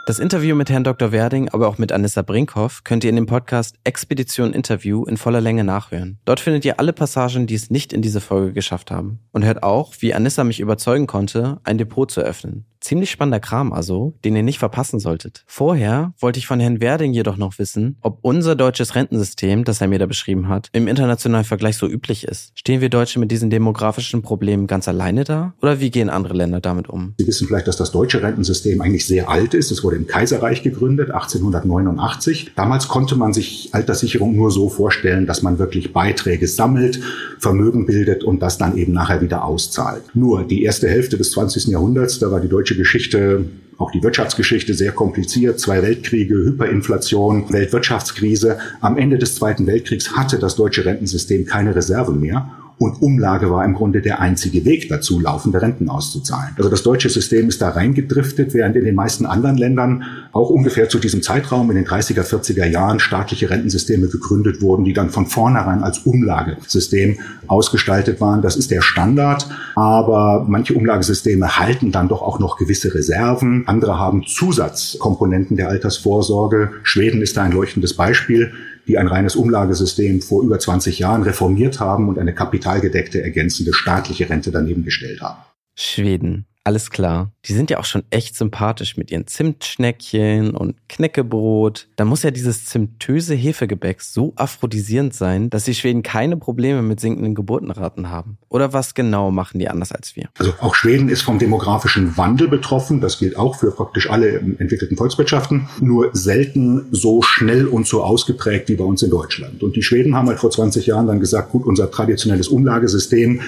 Das 0.06 0.18
Interview 0.18 0.56
mit 0.56 0.70
Herrn 0.70 0.82
Dr. 0.82 1.12
Werding, 1.12 1.50
aber 1.50 1.68
auch 1.68 1.78
mit 1.78 1.92
Anissa 1.92 2.22
Brinkhoff 2.22 2.82
könnt 2.82 3.04
ihr 3.04 3.10
in 3.10 3.16
dem 3.16 3.26
Podcast 3.26 3.76
Expedition 3.84 4.52
Interview 4.52 5.04
in 5.04 5.16
voller 5.16 5.40
Länge 5.40 5.62
nachhören. 5.62 6.18
Dort 6.24 6.40
findet 6.40 6.64
ihr 6.64 6.80
alle 6.80 6.92
Passagen, 6.92 7.46
die 7.46 7.54
es 7.54 7.70
nicht 7.70 7.92
in 7.92 8.02
diese 8.02 8.20
Folge 8.20 8.52
geschafft 8.52 8.90
haben. 8.90 9.20
Und 9.30 9.44
hört 9.44 9.62
auch, 9.62 9.94
wie 10.00 10.12
Anissa 10.12 10.42
mich 10.42 10.58
überzeugen 10.58 11.06
konnte, 11.06 11.60
ein 11.62 11.78
Depot 11.78 12.10
zu 12.10 12.22
öffnen. 12.22 12.64
Ziemlich 12.80 13.10
spannender 13.10 13.40
Kram 13.40 13.72
also, 13.72 14.14
den 14.24 14.34
ihr 14.34 14.42
nicht 14.42 14.58
verpassen 14.58 15.00
solltet. 15.00 15.44
Vorher 15.46 16.14
wollte 16.18 16.38
ich 16.38 16.46
von 16.46 16.60
Herrn 16.60 16.80
Werding 16.80 17.12
jedoch 17.12 17.36
noch 17.36 17.58
wissen, 17.58 17.96
ob 18.00 18.18
unser 18.22 18.56
deutsches 18.56 18.94
Rentensystem, 18.94 19.64
das 19.64 19.82
er 19.82 19.88
mir 19.88 19.98
da 19.98 20.06
beschrieben 20.06 20.48
hat, 20.48 20.70
im 20.72 20.88
internationalen 20.88 21.44
Vergleich 21.44 21.76
so 21.76 21.86
üblich 21.86 22.24
ist. 22.24 22.52
Stehen 22.54 22.80
wir 22.80 22.88
Deutsche 22.88 23.20
mit 23.20 23.30
diesen 23.30 23.50
demografischen 23.50 24.22
Problemen 24.22 24.66
ganz 24.66 24.88
alleine 24.88 25.24
da? 25.24 25.52
Oder 25.60 25.80
wie 25.80 25.90
gehen 25.90 26.08
andere 26.08 26.32
Länder 26.32 26.60
damit 26.60 26.88
um? 26.88 27.14
Sie 27.18 27.26
wissen 27.26 27.46
vielleicht, 27.46 27.68
dass 27.68 27.76
das 27.76 27.92
deutsche 27.92 28.22
Rentensystem 28.22 28.80
eigentlich 28.80 29.06
sehr 29.06 29.28
alt 29.28 29.52
ist. 29.52 29.70
Es 29.70 29.84
wurde 29.84 29.96
im 29.96 30.06
Kaiserreich 30.06 30.62
gegründet, 30.62 31.10
1889. 31.10 32.52
Damals 32.56 32.88
konnte 32.88 33.14
man 33.14 33.34
sich 33.34 33.68
Alterssicherung 33.72 34.34
nur 34.34 34.50
so 34.50 34.70
vorstellen, 34.70 35.26
dass 35.26 35.42
man 35.42 35.58
wirklich 35.58 35.92
Beiträge 35.92 36.48
sammelt, 36.48 37.00
Vermögen 37.38 37.84
bildet 37.84 38.24
und 38.24 38.40
das 38.40 38.56
dann 38.56 38.76
eben 38.76 38.92
nachher 38.92 39.20
wieder 39.20 39.44
auszahlt. 39.44 40.02
Nur 40.14 40.44
die 40.44 40.62
erste 40.62 40.88
Hälfte 40.88 41.18
des 41.18 41.32
20. 41.32 41.66
Jahrhunderts, 41.66 42.18
da 42.18 42.30
war 42.30 42.40
die 42.40 42.48
deutsche 42.48 42.69
Geschichte 42.74 43.46
auch 43.80 43.90
die 43.90 44.02
Wirtschaftsgeschichte 44.02 44.74
sehr 44.74 44.92
kompliziert. 44.92 45.58
Zwei 45.58 45.82
Weltkriege, 45.82 46.34
Hyperinflation, 46.34 47.50
Weltwirtschaftskrise. 47.50 48.58
Am 48.80 48.98
Ende 48.98 49.16
des 49.16 49.36
Zweiten 49.36 49.66
Weltkriegs 49.66 50.16
hatte 50.16 50.38
das 50.38 50.54
deutsche 50.56 50.84
Rentensystem 50.84 51.46
keine 51.46 51.74
Reserven 51.74 52.20
mehr. 52.20 52.50
Und 52.82 53.02
Umlage 53.02 53.50
war 53.50 53.62
im 53.66 53.74
Grunde 53.74 54.00
der 54.00 54.20
einzige 54.20 54.64
Weg 54.64 54.88
dazu, 54.88 55.20
laufende 55.20 55.60
Renten 55.60 55.90
auszuzahlen. 55.90 56.54
Also 56.56 56.70
das 56.70 56.82
deutsche 56.82 57.10
System 57.10 57.46
ist 57.50 57.60
da 57.60 57.68
reingedriftet, 57.68 58.54
während 58.54 58.74
in 58.74 58.86
den 58.86 58.94
meisten 58.94 59.26
anderen 59.26 59.58
Ländern 59.58 60.04
auch 60.32 60.48
ungefähr 60.48 60.88
zu 60.88 60.98
diesem 60.98 61.20
Zeitraum 61.20 61.68
in 61.70 61.76
den 61.76 61.84
30er, 61.84 62.22
40er 62.22 62.64
Jahren 62.64 62.98
staatliche 62.98 63.50
Rentensysteme 63.50 64.08
gegründet 64.08 64.62
wurden, 64.62 64.86
die 64.86 64.94
dann 64.94 65.10
von 65.10 65.26
vornherein 65.26 65.82
als 65.82 65.98
Umlagesystem 65.98 67.18
ausgestaltet 67.48 68.18
waren. 68.22 68.40
Das 68.40 68.56
ist 68.56 68.70
der 68.70 68.80
Standard, 68.80 69.46
aber 69.74 70.46
manche 70.48 70.72
Umlagesysteme 70.72 71.58
halten 71.58 71.92
dann 71.92 72.08
doch 72.08 72.22
auch 72.22 72.38
noch 72.38 72.56
gewisse 72.56 72.94
Reserven. 72.94 73.64
Andere 73.66 73.98
haben 73.98 74.24
Zusatzkomponenten 74.24 75.58
der 75.58 75.68
Altersvorsorge. 75.68 76.70
Schweden 76.82 77.20
ist 77.20 77.36
da 77.36 77.42
ein 77.42 77.52
leuchtendes 77.52 77.92
Beispiel 77.92 78.52
die 78.90 78.98
ein 78.98 79.06
reines 79.06 79.36
Umlagesystem 79.36 80.20
vor 80.20 80.42
über 80.42 80.58
20 80.58 80.98
Jahren 80.98 81.22
reformiert 81.22 81.78
haben 81.78 82.08
und 82.08 82.18
eine 82.18 82.34
kapitalgedeckte 82.34 83.22
ergänzende 83.22 83.72
staatliche 83.72 84.28
Rente 84.28 84.50
daneben 84.50 84.84
gestellt 84.84 85.20
haben. 85.20 85.38
Schweden. 85.76 86.49
Alles 86.62 86.90
klar. 86.90 87.32
Die 87.46 87.54
sind 87.54 87.70
ja 87.70 87.78
auch 87.78 87.86
schon 87.86 88.02
echt 88.10 88.36
sympathisch 88.36 88.98
mit 88.98 89.10
ihren 89.10 89.26
Zimtschneckchen 89.26 90.50
und 90.50 90.76
Knäckebrot. 90.90 91.88
Da 91.96 92.04
muss 92.04 92.22
ja 92.22 92.30
dieses 92.30 92.66
zimtöse 92.66 93.34
Hefegebäck 93.34 94.02
so 94.02 94.34
aphrodisierend 94.36 95.14
sein, 95.14 95.48
dass 95.48 95.64
die 95.64 95.74
Schweden 95.74 96.02
keine 96.02 96.36
Probleme 96.36 96.82
mit 96.82 97.00
sinkenden 97.00 97.34
Geburtenraten 97.34 98.10
haben. 98.10 98.36
Oder 98.50 98.74
was 98.74 98.94
genau 98.94 99.30
machen 99.30 99.58
die 99.58 99.68
anders 99.68 99.90
als 99.92 100.16
wir? 100.16 100.28
Also 100.38 100.52
auch 100.60 100.74
Schweden 100.74 101.08
ist 101.08 101.22
vom 101.22 101.38
demografischen 101.38 102.18
Wandel 102.18 102.48
betroffen. 102.48 103.00
Das 103.00 103.18
gilt 103.18 103.36
auch 103.36 103.56
für 103.56 103.70
praktisch 103.70 104.10
alle 104.10 104.38
entwickelten 104.38 104.98
Volkswirtschaften. 104.98 105.68
Nur 105.80 106.10
selten 106.12 106.88
so 106.90 107.22
schnell 107.22 107.66
und 107.66 107.86
so 107.86 108.02
ausgeprägt 108.04 108.68
wie 108.68 108.76
bei 108.76 108.84
uns 108.84 109.02
in 109.02 109.10
Deutschland. 109.10 109.62
Und 109.62 109.76
die 109.76 109.82
Schweden 109.82 110.14
haben 110.14 110.28
halt 110.28 110.40
vor 110.40 110.50
20 110.50 110.86
Jahren 110.86 111.06
dann 111.06 111.20
gesagt, 111.20 111.52
gut, 111.52 111.64
unser 111.64 111.90
traditionelles 111.90 112.48
Umlagesystem 112.48 113.40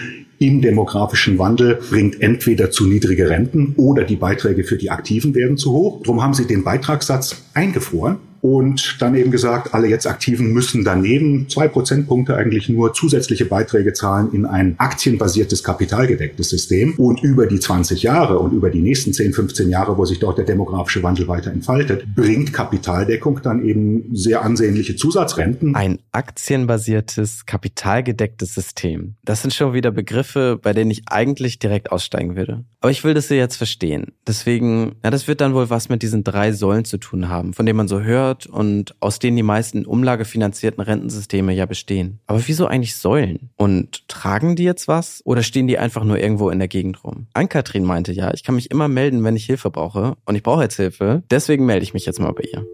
im 0.42 0.60
demografischen 0.60 1.38
Wandel 1.38 1.78
bringt 1.88 2.20
entweder 2.20 2.72
zu 2.72 2.86
niedrige 2.86 3.30
Renten 3.30 3.74
oder 3.76 4.02
die 4.02 4.16
Beiträge 4.16 4.64
für 4.64 4.76
die 4.76 4.90
Aktiven 4.90 5.36
werden 5.36 5.56
zu 5.56 5.72
hoch. 5.72 6.02
Darum 6.02 6.20
haben 6.20 6.34
sie 6.34 6.46
den 6.48 6.64
Beitragssatz 6.64 7.44
eingefroren 7.54 8.18
und 8.42 8.96
dann 9.00 9.14
eben 9.14 9.30
gesagt, 9.30 9.72
alle 9.72 9.86
jetzt 9.86 10.06
Aktiven 10.06 10.52
müssen 10.52 10.84
daneben 10.84 11.48
zwei 11.48 11.68
Prozentpunkte 11.68 12.36
eigentlich 12.36 12.68
nur 12.68 12.92
zusätzliche 12.92 13.44
Beiträge 13.44 13.92
zahlen 13.92 14.32
in 14.32 14.46
ein 14.46 14.74
aktienbasiertes, 14.78 15.62
kapitalgedecktes 15.62 16.50
System. 16.50 16.94
Und 16.96 17.22
über 17.22 17.46
die 17.46 17.60
20 17.60 18.02
Jahre 18.02 18.40
und 18.40 18.52
über 18.52 18.70
die 18.70 18.80
nächsten 18.80 19.12
10, 19.12 19.32
15 19.32 19.70
Jahre, 19.70 19.96
wo 19.96 20.04
sich 20.04 20.18
dort 20.18 20.38
der 20.38 20.44
demografische 20.44 21.04
Wandel 21.04 21.28
weiter 21.28 21.52
entfaltet, 21.52 22.04
bringt 22.16 22.52
Kapitaldeckung 22.52 23.40
dann 23.44 23.64
eben 23.64 24.10
sehr 24.12 24.42
ansehnliche 24.42 24.96
Zusatzrenten. 24.96 25.76
Ein 25.76 26.00
aktienbasiertes, 26.10 27.46
kapitalgedecktes 27.46 28.54
System. 28.54 29.14
Das 29.24 29.42
sind 29.42 29.54
schon 29.54 29.72
wieder 29.72 29.92
Begriffe, 29.92 30.58
bei 30.60 30.72
denen 30.72 30.90
ich 30.90 31.02
eigentlich 31.06 31.60
direkt 31.60 31.92
aussteigen 31.92 32.34
würde. 32.34 32.64
Aber 32.80 32.90
ich 32.90 33.04
will 33.04 33.14
das 33.14 33.28
jetzt 33.28 33.56
verstehen. 33.56 34.12
Deswegen, 34.26 34.96
ja, 35.04 35.10
das 35.10 35.28
wird 35.28 35.40
dann 35.40 35.54
wohl 35.54 35.70
was 35.70 35.88
mit 35.88 36.02
diesen 36.02 36.24
drei 36.24 36.50
Säulen 36.50 36.84
zu 36.84 36.98
tun 36.98 37.28
haben, 37.28 37.54
von 37.54 37.64
denen 37.64 37.76
man 37.76 37.86
so 37.86 38.00
hört, 38.00 38.31
wird 38.32 38.46
und 38.46 38.94
aus 39.00 39.18
denen 39.18 39.36
die 39.36 39.42
meisten 39.42 39.84
umlagefinanzierten 39.84 40.82
Rentensysteme 40.82 41.52
ja 41.52 41.66
bestehen. 41.66 42.20
Aber 42.26 42.42
wieso 42.46 42.66
eigentlich 42.66 42.96
Säulen? 42.96 43.50
Und 43.56 44.08
tragen 44.08 44.56
die 44.56 44.64
jetzt 44.64 44.88
was 44.88 45.22
oder 45.24 45.42
stehen 45.42 45.66
die 45.66 45.78
einfach 45.78 46.04
nur 46.04 46.18
irgendwo 46.18 46.50
in 46.50 46.58
der 46.58 46.68
Gegend 46.68 47.04
rum? 47.04 47.26
Ann-Kathrin 47.34 47.84
meinte 47.84 48.12
ja, 48.12 48.32
ich 48.34 48.42
kann 48.42 48.54
mich 48.54 48.70
immer 48.70 48.88
melden, 48.88 49.22
wenn 49.24 49.36
ich 49.36 49.46
Hilfe 49.46 49.70
brauche 49.70 50.16
und 50.24 50.34
ich 50.34 50.42
brauche 50.42 50.62
jetzt 50.62 50.76
Hilfe. 50.76 51.22
Deswegen 51.30 51.66
melde 51.66 51.84
ich 51.84 51.94
mich 51.94 52.06
jetzt 52.06 52.20
mal 52.20 52.32
bei 52.32 52.44
ihr. 52.52 52.66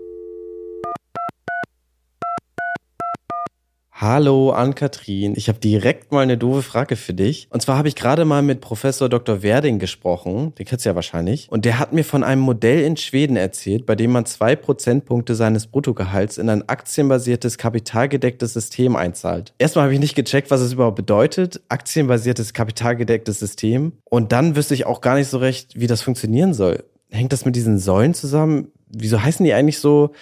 Hallo 4.00 4.50
Ann-Kathrin, 4.52 5.34
ich 5.34 5.48
habe 5.48 5.58
direkt 5.58 6.12
mal 6.12 6.20
eine 6.20 6.38
doofe 6.38 6.62
Frage 6.62 6.94
für 6.94 7.14
dich. 7.14 7.48
Und 7.50 7.62
zwar 7.62 7.76
habe 7.76 7.88
ich 7.88 7.96
gerade 7.96 8.24
mal 8.24 8.42
mit 8.42 8.60
Professor 8.60 9.08
Dr. 9.08 9.42
Werding 9.42 9.80
gesprochen, 9.80 10.54
den 10.54 10.66
kennst 10.66 10.84
du 10.84 10.90
ja 10.90 10.94
wahrscheinlich, 10.94 11.48
und 11.50 11.64
der 11.64 11.80
hat 11.80 11.92
mir 11.92 12.04
von 12.04 12.22
einem 12.22 12.40
Modell 12.40 12.84
in 12.84 12.96
Schweden 12.96 13.34
erzählt, 13.34 13.86
bei 13.86 13.96
dem 13.96 14.12
man 14.12 14.24
zwei 14.24 14.54
Prozentpunkte 14.54 15.34
seines 15.34 15.66
Bruttogehalts 15.66 16.38
in 16.38 16.48
ein 16.48 16.68
aktienbasiertes, 16.68 17.58
kapitalgedecktes 17.58 18.52
System 18.52 18.94
einzahlt. 18.94 19.52
Erstmal 19.58 19.86
habe 19.86 19.94
ich 19.94 20.00
nicht 20.00 20.14
gecheckt, 20.14 20.52
was 20.52 20.60
es 20.60 20.74
überhaupt 20.74 20.94
bedeutet, 20.94 21.60
aktienbasiertes, 21.68 22.52
kapitalgedecktes 22.52 23.40
System. 23.40 23.94
Und 24.04 24.30
dann 24.30 24.54
wüsste 24.54 24.74
ich 24.74 24.86
auch 24.86 25.00
gar 25.00 25.16
nicht 25.16 25.28
so 25.28 25.38
recht, 25.38 25.72
wie 25.74 25.88
das 25.88 26.02
funktionieren 26.02 26.54
soll. 26.54 26.84
Hängt 27.10 27.32
das 27.32 27.44
mit 27.44 27.56
diesen 27.56 27.80
Säulen 27.80 28.14
zusammen? 28.14 28.70
Wieso 28.90 29.20
heißen 29.20 29.44
die 29.44 29.54
eigentlich 29.54 29.80
so? 29.80 30.12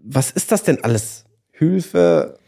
Was 0.00 0.30
ist 0.30 0.52
das 0.52 0.62
denn 0.62 0.84
alles? 0.84 1.24
Hilfe, 1.50 2.38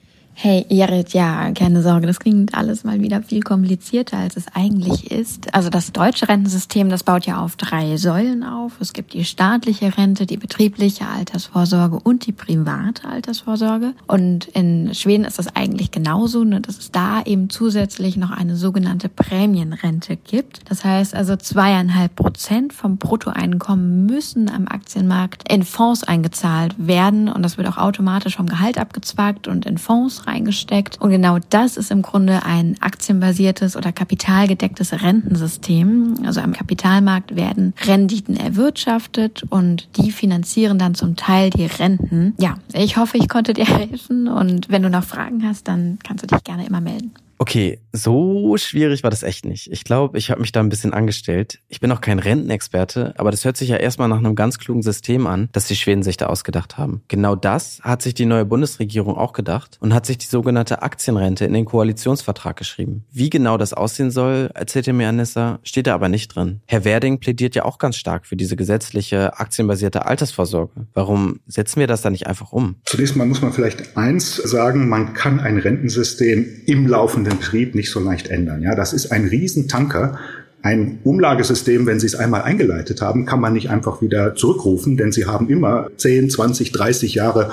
Hey, 0.41 0.65
Jared, 0.69 1.15
ja, 1.15 1.51
keine 1.51 1.83
Sorge, 1.83 2.07
das 2.07 2.21
klingt 2.21 2.55
alles 2.55 2.85
mal 2.85 3.01
wieder 3.01 3.25
viel 3.25 3.43
komplizierter, 3.43 4.19
als 4.19 4.37
es 4.37 4.47
eigentlich 4.55 5.11
ist. 5.11 5.53
Also 5.53 5.69
das 5.69 5.91
deutsche 5.91 6.29
Rentensystem, 6.29 6.91
das 6.91 7.03
baut 7.03 7.27
ja 7.27 7.43
auf 7.43 7.57
drei 7.57 7.97
Säulen 7.97 8.45
auf. 8.45 8.75
Es 8.79 8.93
gibt 8.93 9.15
die 9.15 9.25
staatliche 9.25 9.99
Rente, 9.99 10.27
die 10.27 10.37
betriebliche 10.37 11.09
Altersvorsorge 11.09 11.99
und 11.99 12.25
die 12.29 12.31
private 12.31 13.09
Altersvorsorge. 13.09 13.95
Und 14.07 14.47
in 14.47 14.95
Schweden 14.95 15.25
ist 15.25 15.41
das 15.41 15.57
eigentlich 15.57 15.91
genauso, 15.91 16.45
nur 16.45 16.61
dass 16.61 16.79
es 16.79 16.93
da 16.93 17.21
eben 17.25 17.51
zusätzlich 17.51 18.17
noch 18.17 18.31
eine 18.31 18.55
sogenannte 18.55 19.09
Prämienrente 19.09 20.15
gibt. 20.15 20.71
Das 20.71 20.85
heißt 20.85 21.17
also 21.17 21.35
zweieinhalb 21.35 22.15
Prozent 22.15 22.73
vom 22.73 22.97
Bruttoeinkommen 22.97 24.07
müssen 24.07 24.49
am 24.49 24.69
Aktienmarkt 24.69 25.53
in 25.53 25.65
Fonds 25.65 26.05
eingezahlt 26.05 26.77
werden 26.79 27.29
und 27.29 27.43
das 27.43 27.59
wird 27.59 27.67
auch 27.67 27.79
automatisch 27.79 28.37
vom 28.37 28.47
Gehalt 28.47 28.79
abgezwackt 28.79 29.49
und 29.49 29.67
in 29.67 29.79
Fonds 29.79 30.28
reingesteckt. 30.29 31.01
Und 31.01 31.11
genau 31.11 31.39
das 31.51 31.77
ist 31.77 31.91
im 31.91 32.03
Grunde 32.03 32.45
ein 32.45 32.77
aktienbasiertes 32.81 33.77
oder 33.77 33.93
kapitalgedecktes 33.93 34.93
Rentensystem. 35.03 36.15
Also 36.25 36.41
am 36.41 36.53
Kapitalmarkt 36.53 37.35
werden 37.37 37.75
Renditen 37.85 38.37
erwirtschaftet 38.37 39.43
und 39.49 39.89
die 39.97 40.13
finanzieren 40.13 40.79
dann 40.79 40.95
zum 40.95 41.17
Teil 41.17 41.51
die 41.51 41.67
Renten. 41.67 42.35
Ja, 42.39 42.59
ich 42.73 42.97
hoffe, 42.97 43.19
ich 43.19 43.29
konnte 43.29 43.55
dir 43.55 43.67
helfen 43.79 44.29
und 44.29 44.69
wenn 44.69 44.83
du 44.83 44.91
noch 44.91 45.05
Fragen 45.05 45.47
hast, 45.47 45.69
dann 45.69 45.99
kannst 46.05 46.23
du 46.23 46.27
dich 46.29 46.45
gerne 46.45 46.67
immer 46.67 46.81
melden. 46.81 47.13
Okay, 47.41 47.81
so 47.93 48.57
schwierig 48.57 49.05
war 49.05 49.11
das 49.11 49.23
echt 49.23 49.45
nicht. 49.45 49.71
Ich 49.71 49.85
glaube, 49.85 50.19
ich 50.19 50.31
habe 50.31 50.41
mich 50.41 50.51
da 50.51 50.59
ein 50.59 50.69
bisschen 50.69 50.93
angestellt. 50.93 51.61
Ich 51.69 51.79
bin 51.79 51.93
auch 51.93 52.01
kein 52.01 52.19
Rentenexperte, 52.19 53.15
aber 53.17 53.31
das 53.31 53.45
hört 53.45 53.57
sich 53.57 53.69
ja 53.69 53.77
erstmal 53.77 54.09
nach 54.09 54.19
einem 54.19 54.35
ganz 54.35 54.59
klugen 54.59 54.83
System 54.83 55.27
an, 55.29 55.49
das 55.53 55.69
die 55.69 55.77
Schweden 55.77 56.03
sich 56.03 56.17
da 56.17 56.27
ausgedacht 56.27 56.79
haben. 56.79 57.03
Genau 57.07 57.37
das 57.37 57.81
hat 57.83 58.03
sich 58.03 58.15
die 58.15 58.27
neue 58.27 58.45
Bundesregierung 58.45 59.17
auch 59.17 59.33
gedacht 59.33 59.79
und 59.81 59.95
hat 59.95 60.05
sich 60.05 60.19
die 60.19 60.27
sogenannte 60.27 60.83
Aktienrente 60.83 61.45
in 61.45 61.53
den 61.53 61.65
Koalitionsvertrag 61.65 62.57
geschrieben. 62.57 63.05
Wie 63.13 63.31
genau 63.31 63.57
das 63.57 63.73
aussehen 63.73 64.11
soll, 64.11 64.51
erzählte 64.55 64.93
mir 64.93 65.09
Anissa, 65.09 65.61
steht 65.63 65.87
da 65.87 65.95
aber 65.95 66.09
nicht 66.09 66.35
drin. 66.35 66.61
Herr 66.67 66.85
Werding 66.85 67.21
plädiert 67.21 67.55
ja 67.55 67.65
auch 67.65 67.79
ganz 67.79 67.97
stark 67.97 68.27
für 68.27 68.37
diese 68.37 68.57
gesetzliche 68.57 69.39
aktienbasierte 69.39 70.07
Altersvorsorge. 70.07 70.89
Warum 70.93 71.39
setzen 71.47 71.79
wir 71.79 71.87
das 71.87 72.03
da 72.03 72.11
nicht 72.11 72.27
einfach 72.27 72.51
um? 72.51 72.77
Zunächst 72.85 73.15
mal 73.15 73.27
muss 73.27 73.43
man 73.43 73.53
vielleicht 73.53 73.97
eins 73.97 74.37
sagen, 74.37 74.89
man 74.89 75.15
kann 75.15 75.39
ein 75.39 75.59
Rentensystem 75.59 76.45
im 76.67 76.87
laufenden 76.89 77.28
Betrieb 77.31 77.75
nicht 77.75 77.91
so 77.91 78.01
leicht 78.01 78.29
ändern. 78.29 78.63
Ja, 78.63 78.75
das 78.75 78.93
ist 78.93 79.13
ein 79.13 79.27
Riesentanker. 79.27 80.19
Ein 80.63 80.99
Umlagesystem, 81.05 81.87
wenn 81.87 82.01
Sie 82.01 82.07
es 82.07 82.17
einmal 82.17 82.43
eingeleitet 82.43 83.01
haben, 83.01 83.27
kann 83.27 83.41
man 83.41 83.53
nicht 83.53 83.71
einfach 83.71 84.03
wieder 84.03 84.35
zurückrufen, 84.35 84.97
denn 84.97 85.13
Sie 85.13 85.27
haben 85.27 85.49
immer 85.49 85.89
10, 85.97 86.31
20, 86.31 86.73
30 86.73 87.15
Jahre 87.15 87.51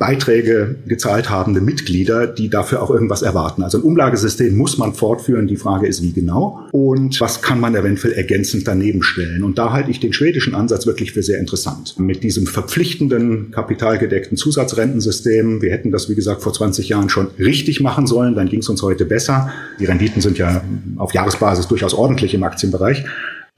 Beiträge 0.00 0.76
gezahlt 0.86 1.28
habende 1.28 1.60
Mitglieder, 1.60 2.26
die 2.26 2.48
dafür 2.48 2.82
auch 2.82 2.90
irgendwas 2.90 3.20
erwarten. 3.20 3.62
Also 3.62 3.76
ein 3.76 3.84
Umlagesystem 3.84 4.56
muss 4.56 4.78
man 4.78 4.94
fortführen. 4.94 5.46
Die 5.46 5.58
Frage 5.58 5.86
ist, 5.86 6.02
wie 6.02 6.12
genau 6.12 6.66
und 6.72 7.20
was 7.20 7.42
kann 7.42 7.60
man 7.60 7.74
eventuell 7.74 8.14
ergänzend 8.14 8.66
daneben 8.66 9.02
stellen. 9.02 9.44
Und 9.44 9.58
da 9.58 9.72
halte 9.72 9.90
ich 9.90 10.00
den 10.00 10.14
schwedischen 10.14 10.54
Ansatz 10.54 10.86
wirklich 10.86 11.12
für 11.12 11.22
sehr 11.22 11.38
interessant. 11.38 11.98
Mit 11.98 12.22
diesem 12.22 12.46
verpflichtenden, 12.46 13.50
kapitalgedeckten 13.50 14.38
Zusatzrentensystem. 14.38 15.60
Wir 15.60 15.70
hätten 15.70 15.90
das, 15.90 16.08
wie 16.08 16.14
gesagt, 16.14 16.40
vor 16.40 16.54
20 16.54 16.88
Jahren 16.88 17.10
schon 17.10 17.28
richtig 17.38 17.82
machen 17.82 18.06
sollen. 18.06 18.34
Dann 18.34 18.48
ging 18.48 18.60
es 18.60 18.70
uns 18.70 18.82
heute 18.82 19.04
besser. 19.04 19.52
Die 19.78 19.84
Renditen 19.84 20.22
sind 20.22 20.38
ja 20.38 20.64
auf 20.96 21.12
Jahresbasis 21.12 21.68
durchaus 21.68 21.92
ordentlich 21.92 22.32
im 22.32 22.42
Aktienbereich. 22.42 23.04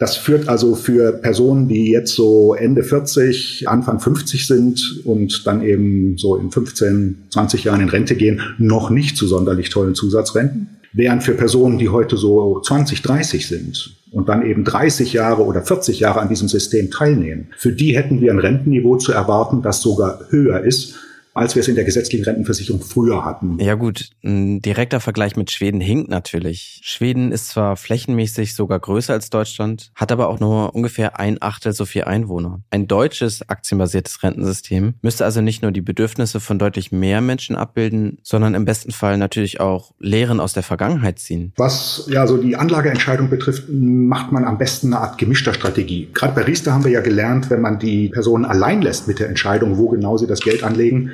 Das 0.03 0.17
führt 0.17 0.49
also 0.49 0.75
für 0.75 1.13
Personen, 1.13 1.69
die 1.69 1.93
jetzt 1.93 2.17
so 2.17 2.55
Ende 2.55 2.83
40, 2.83 3.69
Anfang 3.69 4.01
50 4.01 4.49
sind 4.49 5.01
und 5.05 5.47
dann 5.47 5.63
eben 5.63 6.19
so 6.19 6.35
in 6.35 6.51
15, 6.51 7.27
20 7.31 7.63
Jahren 7.63 7.83
in 7.83 7.89
Rente 7.89 8.17
gehen, 8.17 8.41
noch 8.59 8.91
nicht 8.91 9.17
zu 9.17 9.29
sonderlich 9.29 9.71
tollen 9.71 9.95
Zusatzrenten. 9.95 10.71
Während 10.93 11.23
für 11.23 11.35
Personen, 11.35 11.79
die 11.79 11.89
heute 11.89 12.17
so 12.17 12.61
20, 12.61 13.03
30 13.03 13.47
sind 13.47 13.95
und 14.11 14.29
dann 14.29 14.45
eben 14.45 14.65
30 14.65 15.13
Jahre 15.13 15.45
oder 15.45 15.63
40 15.63 16.01
Jahre 16.01 16.19
an 16.19 16.29
diesem 16.29 16.49
System 16.49 16.91
teilnehmen, 16.91 17.51
für 17.57 17.71
die 17.71 17.95
hätten 17.95 18.21
wir 18.21 18.33
ein 18.33 18.41
Rentenniveau 18.41 18.97
zu 18.97 19.13
erwarten, 19.13 19.63
das 19.63 19.83
sogar 19.83 20.25
höher 20.31 20.65
ist 20.65 20.97
als 21.35 21.55
wir 21.55 21.61
es 21.61 21.69
in 21.69 21.75
der 21.75 21.85
gesetzlichen 21.85 22.25
Rentenversicherung 22.25 22.81
früher 22.81 23.25
hatten. 23.25 23.59
Ja 23.59 23.75
gut, 23.75 24.11
ein 24.23 24.61
direkter 24.61 25.01
Vergleich 25.01 25.37
mit 25.37 25.51
Schweden 25.51 25.81
hinkt 25.81 26.11
natürlich. 26.11 26.81
Schweden 26.83 27.33
ist 27.33 27.49
zwar 27.49 27.77
flächenmäßig 27.77 28.55
sogar 28.55 28.79
größer 28.79 29.13
als 29.13 29.31
Deutschland, 29.31 29.91
hat 29.95 30.13
aber 30.13 30.29
auch 30.29 30.41
nur 30.41 30.75
ungefähr 30.75 31.19
ein 31.19 31.41
Achtel 31.41 31.73
so 31.73 31.85
viel 31.85 32.05
Einwohner. 32.05 32.61
Ein 32.71 32.87
deutsches 32.87 33.49
aktienbasiertes 33.49 34.23
Rentensystem 34.23 34.95
müsste 35.03 35.25
also 35.25 35.41
nicht 35.41 35.63
nur 35.63 35.73
die 35.73 35.81
Bedürfnisse 35.81 36.41
von 36.41 36.59
deutlich 36.59 36.93
mehr 36.93 37.21
Menschen 37.21 37.57
abbilden, 37.57 38.19
sondern 38.23 38.55
im 38.55 38.65
besten 38.65 38.93
Fall 38.93 39.17
natürlich 39.17 39.61
auch 39.61 39.93
Lehren 39.99 40.41
aus 40.41 40.53
der 40.53 40.63
Vergangenheit 40.63 41.19
ziehen. 41.19 41.53
Was 41.57 42.09
ja 42.11 42.27
so 42.27 42.37
die 42.37 42.57
Anlageentscheidung 42.57 43.31
betrifft, 43.31 43.65
macht 43.71 44.33
man 44.33 44.45
am 44.45 44.59
besten 44.59 44.93
eine 44.93 45.03
Art 45.03 45.19
gemischter 45.19 45.55
Strategie. 45.55 46.09
Gerade 46.13 46.35
bei 46.35 46.43
Riester 46.43 46.73
haben 46.73 46.85
wir 46.85 46.91
ja 46.91 47.01
gelernt, 47.01 47.51
wenn 47.51 47.61
man 47.61 47.79
die 47.79 48.09
Personen 48.09 48.45
allein 48.45 48.83
lässt 48.83 49.09
mit 49.09 49.19
der 49.19 49.29
Entscheidung, 49.29 49.79
wo 49.79 49.89
genau 49.89 50.19
sie 50.19 50.27
das 50.27 50.41
Geld 50.41 50.63
anlegen, 50.63 51.11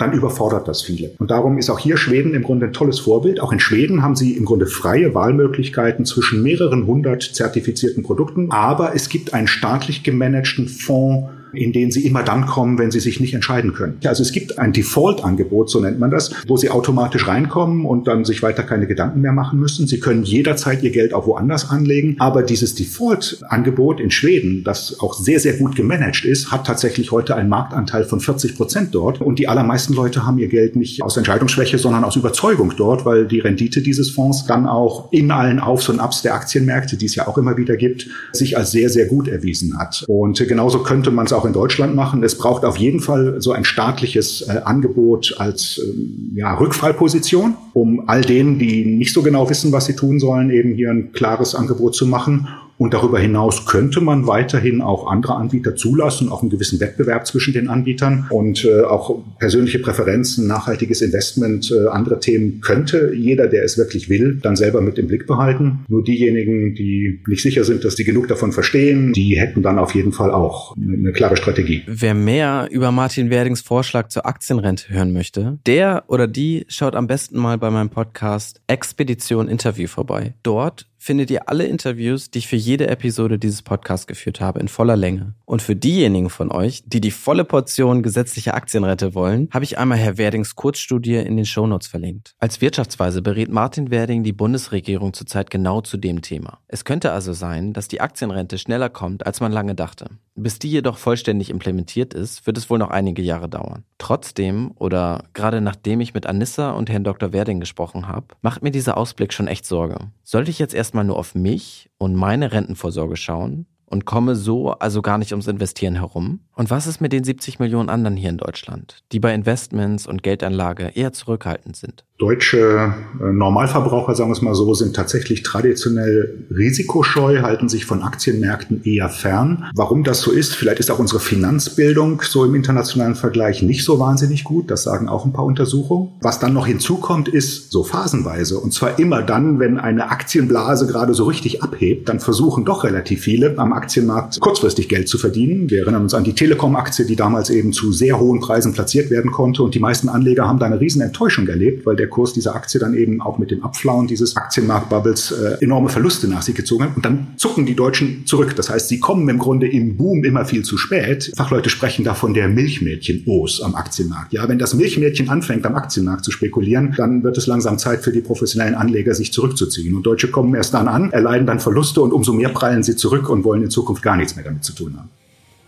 dann 0.00 0.12
überfordert 0.12 0.68
das 0.68 0.82
viele. 0.82 1.12
Und 1.18 1.30
darum 1.30 1.58
ist 1.58 1.70
auch 1.70 1.78
hier 1.78 1.96
Schweden 1.96 2.34
im 2.34 2.42
Grunde 2.42 2.66
ein 2.66 2.72
tolles 2.72 2.98
Vorbild. 3.00 3.40
Auch 3.40 3.52
in 3.52 3.60
Schweden 3.60 4.02
haben 4.02 4.16
sie 4.16 4.32
im 4.32 4.44
Grunde 4.44 4.66
freie 4.66 5.14
Wahlmöglichkeiten 5.14 6.04
zwischen 6.04 6.42
mehreren 6.42 6.86
hundert 6.86 7.22
zertifizierten 7.22 8.02
Produkten, 8.02 8.50
aber 8.50 8.94
es 8.94 9.08
gibt 9.08 9.34
einen 9.34 9.46
staatlich 9.48 10.02
gemanagten 10.02 10.68
Fonds, 10.68 11.30
in 11.52 11.72
denen 11.72 11.90
sie 11.90 12.06
immer 12.06 12.22
dann 12.22 12.46
kommen, 12.46 12.78
wenn 12.78 12.90
sie 12.90 13.00
sich 13.00 13.20
nicht 13.20 13.34
entscheiden 13.34 13.72
können. 13.72 13.98
Also 14.04 14.22
es 14.22 14.32
gibt 14.32 14.58
ein 14.58 14.72
Default-Angebot, 14.72 15.70
so 15.70 15.80
nennt 15.80 15.98
man 15.98 16.10
das, 16.10 16.32
wo 16.46 16.56
sie 16.56 16.70
automatisch 16.70 17.26
reinkommen 17.26 17.84
und 17.84 18.06
dann 18.06 18.24
sich 18.24 18.42
weiter 18.42 18.62
keine 18.62 18.86
Gedanken 18.86 19.20
mehr 19.20 19.32
machen 19.32 19.58
müssen. 19.58 19.86
Sie 19.86 20.00
können 20.00 20.22
jederzeit 20.22 20.82
ihr 20.82 20.90
Geld 20.90 21.14
auch 21.14 21.26
woanders 21.26 21.70
anlegen, 21.70 22.16
aber 22.18 22.42
dieses 22.42 22.74
Default-Angebot 22.74 24.00
in 24.00 24.10
Schweden, 24.10 24.64
das 24.64 25.00
auch 25.00 25.14
sehr, 25.14 25.40
sehr 25.40 25.54
gut 25.54 25.76
gemanagt 25.76 26.24
ist, 26.24 26.50
hat 26.50 26.66
tatsächlich 26.66 27.12
heute 27.12 27.34
einen 27.36 27.48
Marktanteil 27.48 28.04
von 28.04 28.20
40 28.20 28.56
Prozent 28.56 28.94
dort 28.94 29.20
und 29.20 29.38
die 29.38 29.48
allermeisten 29.48 29.89
Leute 29.94 30.26
haben 30.26 30.38
ihr 30.38 30.48
Geld 30.48 30.76
nicht 30.76 31.02
aus 31.02 31.16
Entscheidungsschwäche, 31.16 31.78
sondern 31.78 32.04
aus 32.04 32.16
Überzeugung 32.16 32.72
dort, 32.76 33.04
weil 33.04 33.26
die 33.26 33.40
Rendite 33.40 33.82
dieses 33.82 34.10
Fonds 34.10 34.46
dann 34.46 34.66
auch 34.66 35.12
in 35.12 35.30
allen 35.30 35.60
Aufs 35.60 35.88
und 35.88 36.00
Abs 36.00 36.22
der 36.22 36.34
Aktienmärkte, 36.34 36.96
die 36.96 37.06
es 37.06 37.14
ja 37.14 37.26
auch 37.26 37.38
immer 37.38 37.56
wieder 37.56 37.76
gibt, 37.76 38.08
sich 38.32 38.56
als 38.56 38.70
sehr, 38.70 38.90
sehr 38.90 39.06
gut 39.06 39.28
erwiesen 39.28 39.78
hat. 39.78 40.04
Und 40.08 40.38
genauso 40.46 40.80
könnte 40.82 41.10
man 41.10 41.26
es 41.26 41.32
auch 41.32 41.44
in 41.44 41.52
Deutschland 41.52 41.94
machen. 41.94 42.22
Es 42.22 42.36
braucht 42.36 42.64
auf 42.64 42.76
jeden 42.76 43.00
Fall 43.00 43.40
so 43.40 43.52
ein 43.52 43.64
staatliches 43.64 44.42
äh, 44.42 44.60
Angebot 44.64 45.34
als 45.38 45.78
äh, 45.78 46.38
ja, 46.38 46.54
Rückfallposition, 46.54 47.54
um 47.72 48.08
all 48.08 48.22
denen, 48.22 48.58
die 48.58 48.84
nicht 48.84 49.12
so 49.12 49.22
genau 49.22 49.48
wissen, 49.48 49.72
was 49.72 49.86
sie 49.86 49.96
tun 49.96 50.20
sollen, 50.20 50.50
eben 50.50 50.74
hier 50.74 50.90
ein 50.90 51.12
klares 51.12 51.54
Angebot 51.54 51.94
zu 51.94 52.06
machen 52.06 52.48
und 52.80 52.94
darüber 52.94 53.18
hinaus 53.18 53.66
könnte 53.66 54.00
man 54.00 54.26
weiterhin 54.26 54.80
auch 54.80 55.06
andere 55.06 55.34
Anbieter 55.34 55.76
zulassen, 55.76 56.30
auch 56.30 56.40
einen 56.40 56.48
gewissen 56.48 56.80
Wettbewerb 56.80 57.26
zwischen 57.26 57.52
den 57.52 57.68
Anbietern 57.68 58.26
und 58.30 58.64
äh, 58.64 58.80
auch 58.80 59.22
persönliche 59.38 59.80
Präferenzen, 59.80 60.46
nachhaltiges 60.46 61.02
Investment, 61.02 61.70
äh, 61.70 61.88
andere 61.88 62.20
Themen 62.20 62.62
könnte 62.62 63.12
jeder, 63.14 63.48
der 63.48 63.64
es 63.64 63.76
wirklich 63.76 64.08
will, 64.08 64.38
dann 64.42 64.56
selber 64.56 64.80
mit 64.80 64.96
im 64.98 65.08
Blick 65.08 65.26
behalten. 65.26 65.84
Nur 65.88 66.02
diejenigen, 66.02 66.74
die 66.74 67.20
nicht 67.26 67.42
sicher 67.42 67.64
sind, 67.64 67.84
dass 67.84 67.96
sie 67.96 68.04
genug 68.04 68.28
davon 68.28 68.50
verstehen, 68.50 69.12
die 69.12 69.38
hätten 69.38 69.60
dann 69.60 69.78
auf 69.78 69.94
jeden 69.94 70.12
Fall 70.12 70.30
auch 70.30 70.74
eine, 70.74 70.94
eine 70.94 71.12
klare 71.12 71.36
Strategie. 71.36 71.82
Wer 71.86 72.14
mehr 72.14 72.66
über 72.70 72.92
Martin 72.92 73.28
Werdings 73.28 73.60
Vorschlag 73.60 74.08
zur 74.08 74.24
Aktienrente 74.24 74.88
hören 74.88 75.12
möchte, 75.12 75.58
der 75.66 76.04
oder 76.06 76.26
die 76.26 76.64
schaut 76.68 76.96
am 76.96 77.06
besten 77.06 77.38
mal 77.38 77.58
bei 77.58 77.70
meinem 77.70 77.90
Podcast 77.90 78.62
Expedition 78.68 79.48
Interview 79.48 79.86
vorbei. 79.86 80.32
Dort 80.42 80.86
findet 81.00 81.30
ihr 81.30 81.48
alle 81.48 81.64
Interviews, 81.64 82.30
die 82.30 82.40
ich 82.40 82.46
für 82.46 82.56
jede 82.56 82.86
Episode 82.86 83.38
dieses 83.38 83.62
Podcasts 83.62 84.06
geführt 84.06 84.40
habe, 84.40 84.60
in 84.60 84.68
voller 84.68 84.96
Länge. 84.96 85.34
Und 85.46 85.62
für 85.62 85.74
diejenigen 85.74 86.28
von 86.28 86.52
euch, 86.52 86.82
die 86.86 87.00
die 87.00 87.10
volle 87.10 87.44
Portion 87.44 88.02
gesetzliche 88.02 88.52
Aktienrente 88.52 89.14
wollen, 89.14 89.48
habe 89.50 89.64
ich 89.64 89.78
einmal 89.78 89.96
Herr 89.96 90.18
Werdings 90.18 90.54
Kurzstudie 90.56 91.16
in 91.16 91.36
den 91.36 91.46
Shownotes 91.46 91.88
verlinkt. 91.88 92.34
Als 92.38 92.60
Wirtschaftsweise 92.60 93.22
berät 93.22 93.50
Martin 93.50 93.90
Werding 93.90 94.22
die 94.22 94.34
Bundesregierung 94.34 95.14
zurzeit 95.14 95.50
genau 95.50 95.80
zu 95.80 95.96
dem 95.96 96.20
Thema. 96.20 96.58
Es 96.68 96.84
könnte 96.84 97.12
also 97.12 97.32
sein, 97.32 97.72
dass 97.72 97.88
die 97.88 98.02
Aktienrente 98.02 98.58
schneller 98.58 98.90
kommt, 98.90 99.24
als 99.26 99.40
man 99.40 99.52
lange 99.52 99.74
dachte. 99.74 100.10
Bis 100.42 100.58
die 100.58 100.70
jedoch 100.70 100.96
vollständig 100.96 101.50
implementiert 101.50 102.14
ist, 102.14 102.46
wird 102.46 102.56
es 102.56 102.70
wohl 102.70 102.78
noch 102.78 102.88
einige 102.88 103.20
Jahre 103.20 103.46
dauern. 103.46 103.84
Trotzdem, 103.98 104.72
oder 104.76 105.24
gerade 105.34 105.60
nachdem 105.60 106.00
ich 106.00 106.14
mit 106.14 106.24
Anissa 106.24 106.70
und 106.70 106.88
Herrn 106.88 107.04
Dr. 107.04 107.34
Werding 107.34 107.60
gesprochen 107.60 108.08
habe, 108.08 108.28
macht 108.40 108.62
mir 108.62 108.70
dieser 108.70 108.96
Ausblick 108.96 109.34
schon 109.34 109.48
echt 109.48 109.66
Sorge. 109.66 109.98
Sollte 110.22 110.50
ich 110.50 110.58
jetzt 110.58 110.72
erstmal 110.72 111.04
nur 111.04 111.18
auf 111.18 111.34
mich 111.34 111.90
und 111.98 112.14
meine 112.14 112.52
Rentenvorsorge 112.52 113.16
schauen 113.16 113.66
und 113.84 114.06
komme 114.06 114.34
so 114.34 114.70
also 114.70 115.02
gar 115.02 115.18
nicht 115.18 115.32
ums 115.32 115.46
Investieren 115.46 115.96
herum? 115.96 116.40
Und 116.54 116.70
was 116.70 116.86
ist 116.86 117.02
mit 117.02 117.12
den 117.12 117.24
70 117.24 117.58
Millionen 117.58 117.90
anderen 117.90 118.16
hier 118.16 118.30
in 118.30 118.38
Deutschland, 118.38 119.02
die 119.12 119.20
bei 119.20 119.34
Investments 119.34 120.06
und 120.06 120.22
Geldanlage 120.22 120.92
eher 120.94 121.12
zurückhaltend 121.12 121.76
sind? 121.76 122.06
Deutsche 122.20 122.92
äh, 123.18 123.32
Normalverbraucher, 123.32 124.14
sagen 124.14 124.28
wir 124.28 124.34
es 124.34 124.42
mal 124.42 124.54
so, 124.54 124.74
sind 124.74 124.94
tatsächlich 124.94 125.42
traditionell 125.42 126.44
risikoscheu, 126.54 127.40
halten 127.40 127.70
sich 127.70 127.86
von 127.86 128.02
Aktienmärkten 128.02 128.84
eher 128.84 129.08
fern. 129.08 129.70
Warum 129.74 130.04
das 130.04 130.20
so 130.20 130.30
ist, 130.30 130.54
vielleicht 130.54 130.80
ist 130.80 130.90
auch 130.90 130.98
unsere 130.98 131.18
Finanzbildung 131.18 132.20
so 132.22 132.44
im 132.44 132.54
internationalen 132.54 133.14
Vergleich 133.14 133.62
nicht 133.62 133.84
so 133.84 133.98
wahnsinnig 133.98 134.44
gut. 134.44 134.70
Das 134.70 134.82
sagen 134.82 135.08
auch 135.08 135.24
ein 135.24 135.32
paar 135.32 135.46
Untersuchungen. 135.46 136.10
Was 136.20 136.38
dann 136.38 136.52
noch 136.52 136.66
hinzukommt, 136.66 137.28
ist 137.28 137.72
so 137.72 137.84
phasenweise. 137.84 138.58
Und 138.58 138.74
zwar 138.74 138.98
immer 138.98 139.22
dann, 139.22 139.58
wenn 139.58 139.78
eine 139.78 140.10
Aktienblase 140.10 140.86
gerade 140.86 141.14
so 141.14 141.24
richtig 141.24 141.62
abhebt, 141.62 142.06
dann 142.10 142.20
versuchen 142.20 142.66
doch 142.66 142.84
relativ 142.84 143.22
viele 143.22 143.56
am 143.56 143.72
Aktienmarkt 143.72 144.38
kurzfristig 144.40 144.90
Geld 144.90 145.08
zu 145.08 145.16
verdienen. 145.16 145.70
Wir 145.70 145.82
erinnern 145.82 146.02
uns 146.02 146.12
an 146.12 146.24
die 146.24 146.34
Telekom-Aktie, 146.34 147.06
die 147.06 147.16
damals 147.16 147.48
eben 147.48 147.72
zu 147.72 147.92
sehr 147.92 148.20
hohen 148.20 148.40
Preisen 148.40 148.74
platziert 148.74 149.08
werden 149.08 149.30
konnte. 149.30 149.62
Und 149.62 149.74
die 149.74 149.80
meisten 149.80 150.10
Anleger 150.10 150.46
haben 150.46 150.58
da 150.58 150.66
eine 150.66 150.80
riesen 150.80 151.00
Enttäuschung 151.00 151.48
erlebt, 151.48 151.86
weil 151.86 151.96
der 151.96 152.09
Kurs 152.10 152.32
dieser 152.32 152.54
Aktie 152.54 152.78
dann 152.78 152.94
eben 152.94 153.22
auch 153.22 153.38
mit 153.38 153.50
dem 153.50 153.62
Abflauen 153.62 154.06
dieses 154.06 154.36
Aktienmarktbubbles 154.36 155.32
äh, 155.32 155.64
enorme 155.64 155.88
Verluste 155.88 156.28
nach 156.28 156.42
sich 156.42 156.54
gezogen 156.54 156.84
hat. 156.84 156.96
Und 156.96 157.04
dann 157.04 157.28
zucken 157.36 157.66
die 157.66 157.74
Deutschen 157.74 158.26
zurück. 158.26 158.54
Das 158.56 158.68
heißt, 158.68 158.88
sie 158.88 159.00
kommen 159.00 159.28
im 159.28 159.38
Grunde 159.38 159.68
im 159.68 159.96
Boom 159.96 160.24
immer 160.24 160.44
viel 160.44 160.64
zu 160.64 160.76
spät. 160.76 161.32
Fachleute 161.36 161.70
sprechen 161.70 162.04
da 162.04 162.14
von 162.14 162.34
der 162.34 162.48
Milchmädchen-Os 162.48 163.62
am 163.62 163.74
Aktienmarkt. 163.74 164.32
Ja, 164.32 164.48
wenn 164.48 164.58
das 164.58 164.74
Milchmädchen 164.74 165.28
anfängt, 165.28 165.64
am 165.64 165.74
Aktienmarkt 165.74 166.24
zu 166.24 166.30
spekulieren, 166.30 166.94
dann 166.96 167.22
wird 167.22 167.38
es 167.38 167.46
langsam 167.46 167.78
Zeit 167.78 168.02
für 168.02 168.12
die 168.12 168.20
professionellen 168.20 168.74
Anleger, 168.74 169.14
sich 169.14 169.32
zurückzuziehen. 169.32 169.94
Und 169.94 170.04
Deutsche 170.04 170.28
kommen 170.28 170.54
erst 170.54 170.74
dann 170.74 170.88
an, 170.88 171.12
erleiden 171.12 171.46
dann 171.46 171.60
Verluste 171.60 172.02
und 172.02 172.12
umso 172.12 172.32
mehr 172.32 172.50
prallen 172.50 172.82
sie 172.82 172.96
zurück 172.96 173.28
und 173.28 173.44
wollen 173.44 173.62
in 173.62 173.70
Zukunft 173.70 174.02
gar 174.02 174.16
nichts 174.16 174.36
mehr 174.36 174.44
damit 174.44 174.64
zu 174.64 174.72
tun 174.72 174.94
haben. 174.96 175.08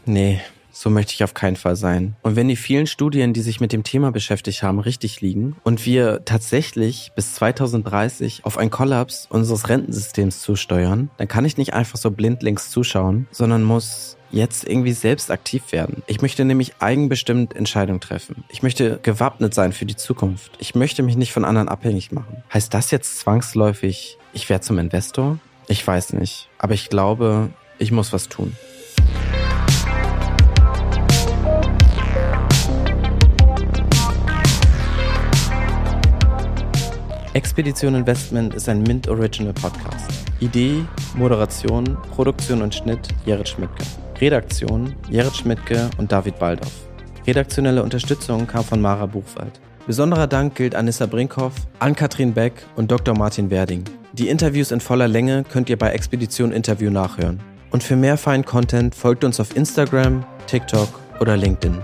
Nee, 0.05 0.41
so 0.73 0.91
möchte 0.91 1.13
ich 1.15 1.23
auf 1.23 1.35
keinen 1.35 1.57
Fall 1.57 1.77
sein. 1.77 2.17
Und 2.23 2.35
wenn 2.35 2.49
die 2.49 2.57
vielen 2.57 2.87
Studien, 2.87 3.33
die 3.33 3.43
sich 3.43 3.61
mit 3.61 3.73
dem 3.73 3.85
Thema 3.85 4.11
beschäftigt 4.11 4.63
haben, 4.63 4.79
richtig 4.79 5.21
liegen 5.21 5.57
und 5.63 5.87
wir 5.87 6.25
tatsächlich 6.25 7.13
bis 7.15 7.35
2030 7.35 8.41
auf 8.45 8.59
einen 8.59 8.71
Kollaps 8.71 9.27
unseres 9.31 9.69
Rentensystems 9.69 10.41
zusteuern, 10.41 11.11
dann 11.19 11.29
kann 11.29 11.45
ich 11.45 11.57
nicht 11.57 11.75
einfach 11.75 11.99
so 11.99 12.11
blindlings 12.11 12.71
zuschauen, 12.71 13.29
sondern 13.31 13.63
muss 13.63 14.17
jetzt 14.33 14.67
irgendwie 14.67 14.93
selbst 14.93 15.31
aktiv 15.31 15.63
werden. 15.73 16.03
Ich 16.07 16.23
möchte 16.23 16.45
nämlich 16.45 16.73
eigenbestimmt 16.81 17.55
Entscheidungen 17.55 18.01
treffen. 18.01 18.45
Ich 18.49 18.63
möchte 18.63 18.99
gewappnet 19.03 19.55
sein 19.55 19.73
für 19.73 19.85
die 19.85 19.97
Zukunft. 19.97 20.53
Ich 20.59 20.75
möchte 20.75 21.03
mich 21.03 21.17
nicht 21.17 21.33
von 21.33 21.45
anderen 21.45 21.69
abhängig 21.69 22.13
machen. 22.13 22.43
Heißt 22.53 22.73
das 22.73 22.91
jetzt 22.91 23.19
zwangsläufig, 23.19 24.17
ich 24.33 24.49
werde 24.49 24.65
zum 24.65 24.79
Investor? 24.79 25.39
Ich 25.69 25.87
weiß 25.87 26.15
nicht. 26.15 26.49
Aber 26.59 26.75
ich 26.75 26.89
glaube, 26.89 27.51
ich 27.79 27.93
muss 27.93 28.13
was 28.13 28.29
tun. 28.29 28.57
Expedition 37.35 37.95
Investment 37.95 38.53
ist 38.53 38.69
ein 38.69 38.83
Mint 38.83 39.09
Original 39.09 39.55
Podcast. 39.55 40.11
Idee, 40.41 40.85
Moderation, 41.15 41.97
Produktion 42.15 42.61
und 42.61 42.75
Schnitt 42.75 43.09
Jerit 43.25 43.49
Schmidtke. 43.49 43.85
Redaktion 44.21 44.95
Jerit 45.09 45.35
Schmidtke 45.35 45.89
und 45.97 46.13
David 46.13 46.39
Baldorf. 46.39 46.73
Redaktionelle 47.27 47.83
Unterstützung 47.83 48.47
kam 48.47 48.65
von 48.65 48.83
Mara 48.83 49.07
Buchwald. 49.07 49.61
Besonderer 49.87 50.27
Dank 50.27 50.57
gilt 50.57 50.75
Anissa 50.75 51.07
Brinkhoff, 51.07 51.55
Ann-Kathrin 51.79 52.35
Beck 52.35 52.53
und 52.77 52.91
Dr. 52.91 53.17
Martin 53.17 53.51
Werding. 53.51 53.85
Die 54.13 54.29
Interviews 54.29 54.71
in 54.71 54.81
voller 54.81 55.09
Länge 55.09 55.43
könnt 55.51 55.71
ihr 55.71 55.79
bei 55.79 55.91
Expedition 55.93 56.53
Interview 56.53 56.91
nachhören. 56.91 57.41
Und 57.71 57.83
für 57.83 57.97
mehr 57.97 58.19
feinen 58.19 58.45
Content 58.45 58.95
folgt 58.95 59.25
uns 59.25 59.41
auf 59.41 59.57
Instagram, 59.57 60.27
TikTok 60.47 60.89
oder 61.19 61.39
LinkedIn. 61.39 61.79